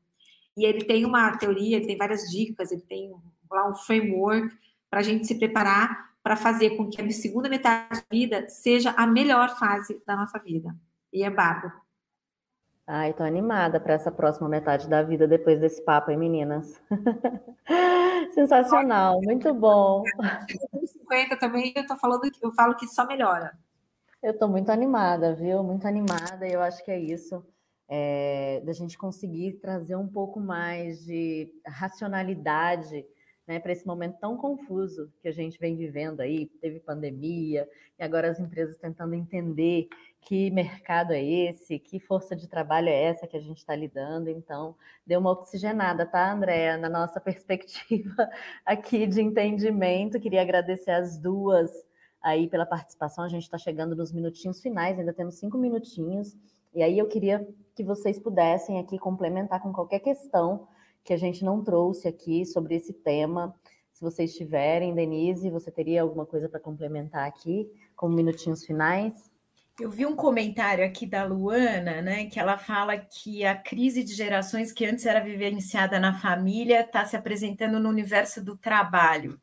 [0.57, 3.13] E ele tem uma teoria, ele tem várias dicas, ele tem
[3.51, 4.55] lá um framework
[4.91, 8.91] para a gente se preparar para fazer com que a segunda metade da vida seja
[8.91, 10.75] a melhor fase da nossa vida.
[11.13, 11.88] E é bárbaro.
[12.91, 16.81] Ai, tô animada para essa próxima metade da vida depois desse papo, hein, meninas?
[18.33, 20.03] Sensacional, muito bom.
[20.87, 23.53] 50 também, eu tô falando que eu falo que só melhora.
[24.23, 25.63] Eu tô muito animada, viu?
[25.63, 27.45] Muito animada, e eu acho que é isso.
[27.87, 33.05] É, da gente conseguir trazer um pouco mais de racionalidade
[33.47, 37.69] né, para esse momento tão confuso que a gente vem vivendo aí, teve pandemia,
[37.99, 39.89] e agora as empresas tentando entender
[40.21, 44.29] que mercado é esse, que força de trabalho é essa que a gente está lidando.
[44.29, 44.75] Então,
[45.07, 48.29] deu uma oxigenada, tá, Andréa, na nossa perspectiva
[48.65, 50.21] aqui de entendimento.
[50.21, 51.71] Queria agradecer as duas
[52.21, 53.25] aí pela participação.
[53.25, 56.37] A gente está chegando nos minutinhos finais, ainda temos cinco minutinhos.
[56.75, 60.69] E aí eu queria que vocês pudessem aqui complementar com qualquer questão
[61.03, 63.55] que a gente não trouxe aqui sobre esse tema.
[63.93, 69.31] Se vocês tiverem, Denise, você teria alguma coisa para complementar aqui, com minutinhos finais?
[69.81, 74.13] Eu vi um comentário aqui da Luana, né, que ela fala que a crise de
[74.13, 79.41] gerações que antes era vivenciada na família está se apresentando no universo do trabalho.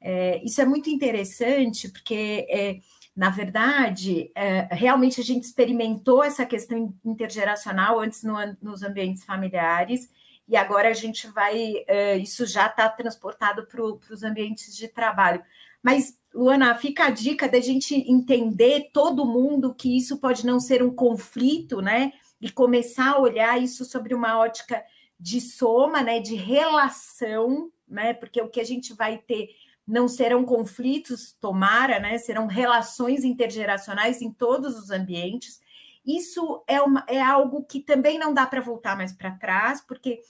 [0.00, 2.78] É, isso é muito interessante, porque, é,
[3.16, 10.08] na verdade, é, realmente a gente experimentou essa questão intergeracional antes no, nos ambientes familiares,
[10.46, 15.42] e agora a gente vai, uh, isso já está transportado para os ambientes de trabalho.
[15.82, 20.82] Mas, Luana, fica a dica da gente entender todo mundo que isso pode não ser
[20.82, 22.12] um conflito, né?
[22.40, 24.82] E começar a olhar isso sobre uma ótica
[25.18, 26.20] de soma, né?
[26.20, 28.14] De relação, né?
[28.14, 29.50] Porque o que a gente vai ter
[29.86, 32.18] não serão conflitos, tomara, né?
[32.18, 35.60] Serão relações intergeracionais em todos os ambientes
[36.04, 40.20] isso é, uma, é algo que também não dá para voltar mais para trás, porque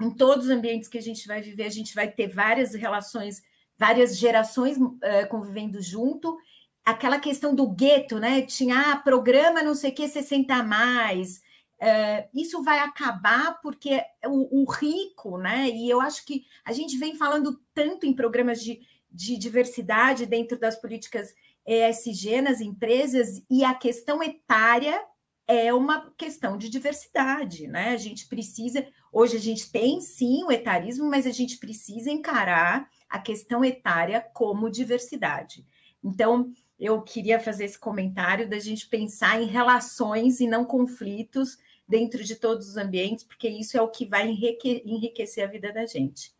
[0.00, 3.42] em todos os ambientes que a gente vai viver, a gente vai ter várias relações,
[3.82, 6.38] várias gerações uh, convivendo junto.
[6.84, 8.42] Aquela questão do gueto, né?
[8.42, 11.38] Tinha ah, programa não sei o que, 60 a mais.
[11.80, 15.68] Uh, isso vai acabar porque o, o, rico, né?
[15.68, 18.80] E eu acho que a gente vem falando tanto em programas de,
[19.10, 21.34] de diversidade dentro das políticas
[21.66, 25.04] ESG nas empresas e a questão etária
[25.48, 27.88] é uma questão de diversidade, né?
[27.88, 28.86] A gente precisa.
[29.12, 34.26] Hoje a gente tem sim o etarismo, mas a gente precisa encarar a questão etária
[34.32, 35.66] como diversidade.
[36.02, 36.50] Então,
[36.80, 42.36] eu queria fazer esse comentário da gente pensar em relações e não conflitos dentro de
[42.36, 46.34] todos os ambientes, porque isso é o que vai enriquecer a vida da gente.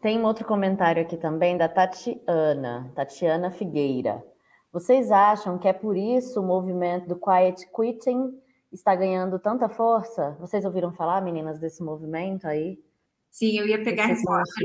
[0.00, 4.24] Tem um outro comentário aqui também da Tatiana, Tatiana Figueira.
[4.72, 8.32] Vocês acham que é por isso o movimento do quiet quitting
[8.72, 10.36] está ganhando tanta força?
[10.40, 12.80] Vocês ouviram falar, meninas, desse movimento aí?
[13.30, 14.60] Sim, eu ia pegar a resposta.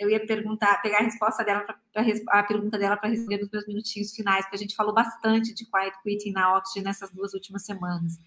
[0.00, 3.66] Eu ia perguntar, pegar a resposta dela para a pergunta dela para responder nos meus
[3.66, 7.64] minutinhos finais, porque a gente falou bastante de quiet quitting na Oxygen nessas duas últimas
[7.66, 8.18] semanas.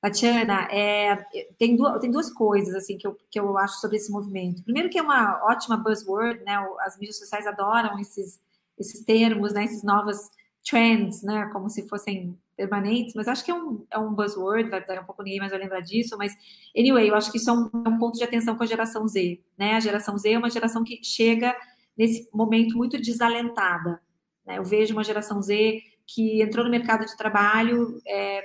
[0.00, 1.16] Tatiana, é,
[1.58, 4.62] tem, duas, tem duas coisas assim que eu, que eu acho sobre esse movimento.
[4.62, 6.56] Primeiro que é uma ótima buzzword, né?
[6.80, 8.40] As mídias sociais adoram esses,
[8.78, 9.64] esses termos, né?
[9.64, 10.28] Esses novas
[10.68, 11.48] trends, né?
[11.52, 15.04] Como se fossem permanentes, mas acho que é um, é um buzzword, vai dar um
[15.04, 16.34] pouco ninguém mais vai lembrar disso, mas
[16.76, 19.06] anyway, eu acho que isso é um, é um ponto de atenção com a geração
[19.06, 19.74] Z, né?
[19.74, 21.54] A geração Z é uma geração que chega
[21.96, 24.00] nesse momento muito desalentada.
[24.46, 24.58] Né?
[24.58, 28.42] Eu vejo uma geração Z que entrou no mercado de trabalho, é,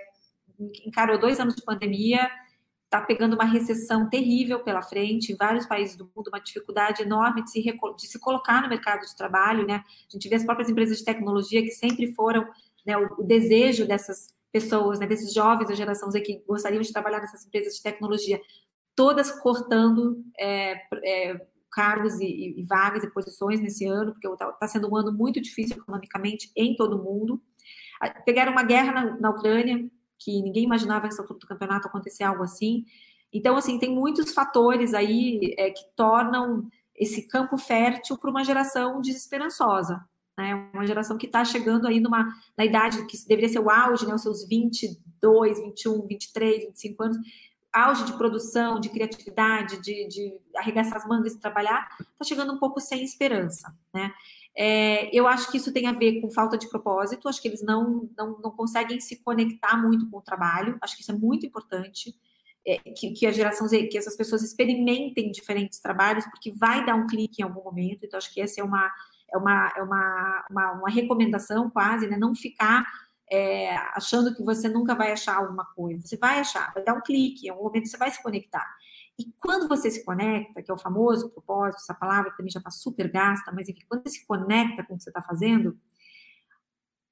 [0.86, 2.30] encarou dois anos de pandemia,
[2.86, 7.41] está pegando uma recessão terrível pela frente em vários países do mundo, uma dificuldade enorme
[7.43, 9.76] de se, de se colocar no mercado de trabalho, né?
[10.09, 12.45] A gente vê as próprias empresas de tecnologia que sempre foram
[12.86, 17.19] né, o, desejo dessas pessoas, né, desses jovens da geração Z que gostariam de trabalhar
[17.19, 18.41] nessas empresas de tecnologia,
[18.95, 20.73] todas cortando é,
[21.03, 25.11] é, cargos e, e, vagas e posições nesse ano, porque está tá sendo um ano
[25.11, 27.41] muito difícil economicamente em todo o mundo.
[28.25, 32.43] Pegaram uma guerra na, na Ucrânia, que ninguém imaginava nessa altura do campeonato acontecer algo
[32.43, 32.86] assim.
[33.34, 39.01] Então, assim, tem muitos fatores aí é, que tornam esse campo fértil para uma geração
[39.01, 40.03] desesperançosa.
[40.41, 40.69] Né?
[40.73, 44.15] Uma geração que está chegando aí numa, na idade que deveria ser o auge, né?
[44.15, 47.17] os seus 22, 21, 23, 25 anos,
[47.71, 52.57] auge de produção, de criatividade, de, de arregaçar as mangas e trabalhar, está chegando um
[52.57, 53.73] pouco sem esperança.
[53.93, 54.11] Né?
[54.57, 57.61] É, eu acho que isso tem a ver com falta de propósito, acho que eles
[57.61, 61.45] não, não, não conseguem se conectar muito com o trabalho, acho que isso é muito
[61.45, 62.13] importante.
[62.63, 66.93] É, que, que, a geração Z, que essas pessoas experimentem diferentes trabalhos, porque vai dar
[66.93, 68.91] um clique em algum momento, então acho que essa é uma,
[69.34, 72.17] é uma, é uma, uma, uma recomendação quase, né?
[72.17, 72.86] Não ficar
[73.32, 76.05] é, achando que você nunca vai achar alguma coisa.
[76.05, 78.67] Você vai achar, vai dar um clique, em algum momento você vai se conectar.
[79.17, 82.59] E quando você se conecta, que é o famoso propósito, essa palavra que também já
[82.59, 85.77] está super gasta, mas enfim, quando você se conecta com o que você está fazendo,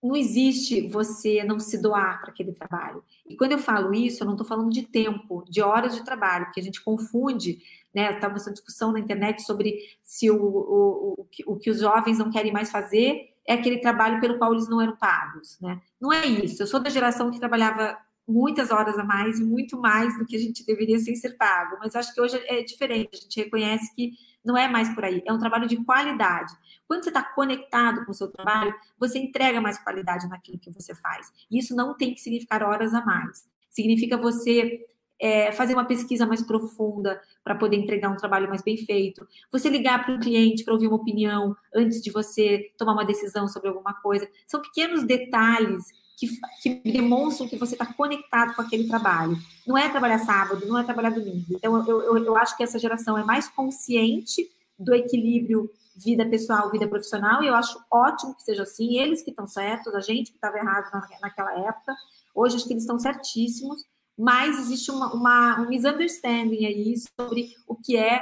[0.02, 3.04] não existe você não se doar para aquele trabalho.
[3.28, 6.46] E quando eu falo isso, eu não estou falando de tempo, de horas de trabalho,
[6.46, 7.62] porque a gente confunde,
[7.94, 8.14] né?
[8.14, 12.30] Estava essa discussão na internet sobre se o, o, o, o que os jovens não
[12.30, 15.82] querem mais fazer é aquele trabalho pelo qual eles não eram pagos, né?
[16.00, 16.62] Não é isso.
[16.62, 20.36] Eu sou da geração que trabalhava muitas horas a mais e muito mais do que
[20.36, 21.78] a gente deveria sem ser pago.
[21.80, 24.14] Mas acho que hoje é diferente, a gente reconhece que
[24.46, 26.54] não é mais por aí, é um trabalho de qualidade.
[26.88, 30.94] Quando você está conectado com o seu trabalho, você entrega mais qualidade naquilo que você
[30.94, 31.28] faz.
[31.50, 33.48] E isso não tem que significar horas a mais.
[33.70, 34.86] Significa você
[35.20, 39.28] é, fazer uma pesquisa mais profunda para poder entregar um trabalho mais bem feito.
[39.52, 43.48] Você ligar para um cliente para ouvir uma opinião antes de você tomar uma decisão
[43.48, 44.28] sobre alguma coisa.
[44.48, 45.86] São pequenos detalhes
[46.18, 46.28] que,
[46.62, 49.38] que demonstram que você está conectado com aquele trabalho.
[49.66, 51.46] Não é trabalhar sábado, não é trabalhar domingo.
[51.50, 56.72] Então, eu, eu, eu acho que essa geração é mais consciente do equilíbrio vida pessoal,
[56.72, 58.98] vida profissional, e eu acho ótimo que seja assim.
[58.98, 61.94] Eles que estão certos, a gente que estava errado na, naquela época,
[62.34, 63.84] hoje acho que eles estão certíssimos,
[64.20, 68.22] mas existe uma, uma, um misunderstanding aí sobre o que é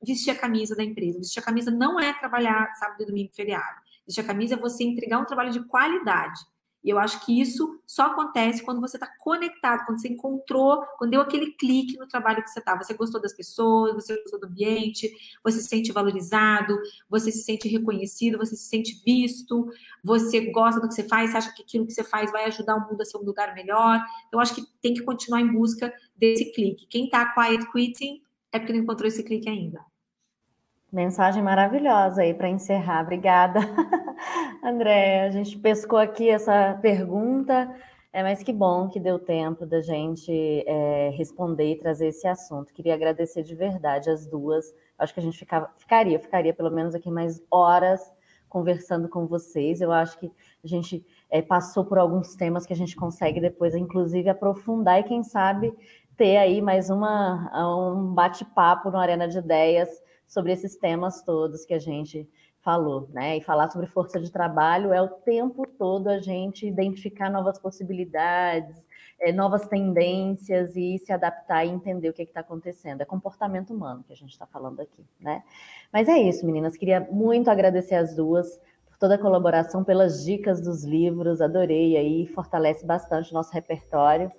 [0.00, 1.18] vestir a camisa da empresa.
[1.18, 3.80] Vestir a camisa não é trabalhar sábado domingo feriado.
[4.06, 6.40] Vestir a camisa é você entregar um trabalho de qualidade.
[6.84, 11.12] E eu acho que isso só acontece quando você está conectado, quando você encontrou, quando
[11.12, 12.76] deu aquele clique no trabalho que você está.
[12.76, 15.10] Você gostou das pessoas, você gostou do ambiente,
[15.42, 16.78] você se sente valorizado,
[17.08, 19.66] você se sente reconhecido, você se sente visto,
[20.02, 22.76] você gosta do que você faz, você acha que aquilo que você faz vai ajudar
[22.76, 23.96] o mundo a ser um lugar melhor.
[24.28, 26.86] Então, eu acho que tem que continuar em busca desse clique.
[26.86, 28.22] Quem está quiet quitting
[28.52, 29.80] é porque não encontrou esse clique ainda.
[30.94, 33.02] Mensagem maravilhosa aí para encerrar.
[33.02, 33.58] Obrigada,
[34.62, 35.22] André.
[35.22, 37.68] A gente pescou aqui essa pergunta,
[38.12, 40.30] é, mas que bom que deu tempo da gente
[40.64, 42.72] é, responder e trazer esse assunto.
[42.72, 44.72] Queria agradecer de verdade as duas.
[44.96, 48.00] Acho que a gente ficava, ficaria, ficaria pelo menos aqui mais horas
[48.48, 49.80] conversando com vocês.
[49.80, 50.30] Eu acho que
[50.62, 55.02] a gente é, passou por alguns temas que a gente consegue depois, inclusive, aprofundar e,
[55.02, 55.74] quem sabe,
[56.16, 60.04] ter aí mais uma, um bate-papo no Arena de Ideias
[60.34, 62.28] sobre esses temas todos que a gente
[62.60, 63.36] falou, né?
[63.36, 68.84] E falar sobre força de trabalho é o tempo todo a gente identificar novas possibilidades,
[69.20, 73.02] é, novas tendências e se adaptar e entender o que está acontecendo.
[73.02, 75.44] É comportamento humano que a gente está falando aqui, né?
[75.92, 76.76] Mas é isso, meninas.
[76.76, 81.40] Queria muito agradecer as duas por toda a colaboração, pelas dicas dos livros.
[81.40, 84.32] Adorei aí, fortalece bastante o nosso repertório.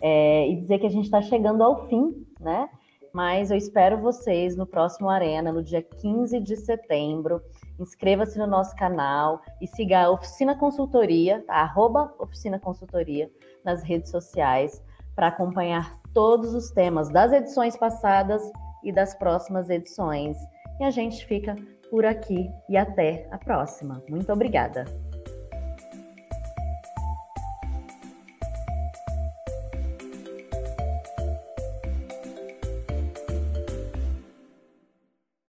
[0.00, 2.68] É, e dizer que a gente está chegando ao fim, né?
[3.12, 7.42] Mas eu espero vocês no próximo Arena, no dia 15 de setembro.
[7.78, 11.54] Inscreva-se no nosso canal e siga a Oficina Consultoria, tá?
[11.54, 13.30] arroba Oficina Consultoria,
[13.64, 14.82] nas redes sociais,
[15.14, 18.42] para acompanhar todos os temas das edições passadas
[18.84, 20.36] e das próximas edições.
[20.78, 21.56] E a gente fica
[21.90, 24.02] por aqui e até a próxima.
[24.08, 25.09] Muito obrigada!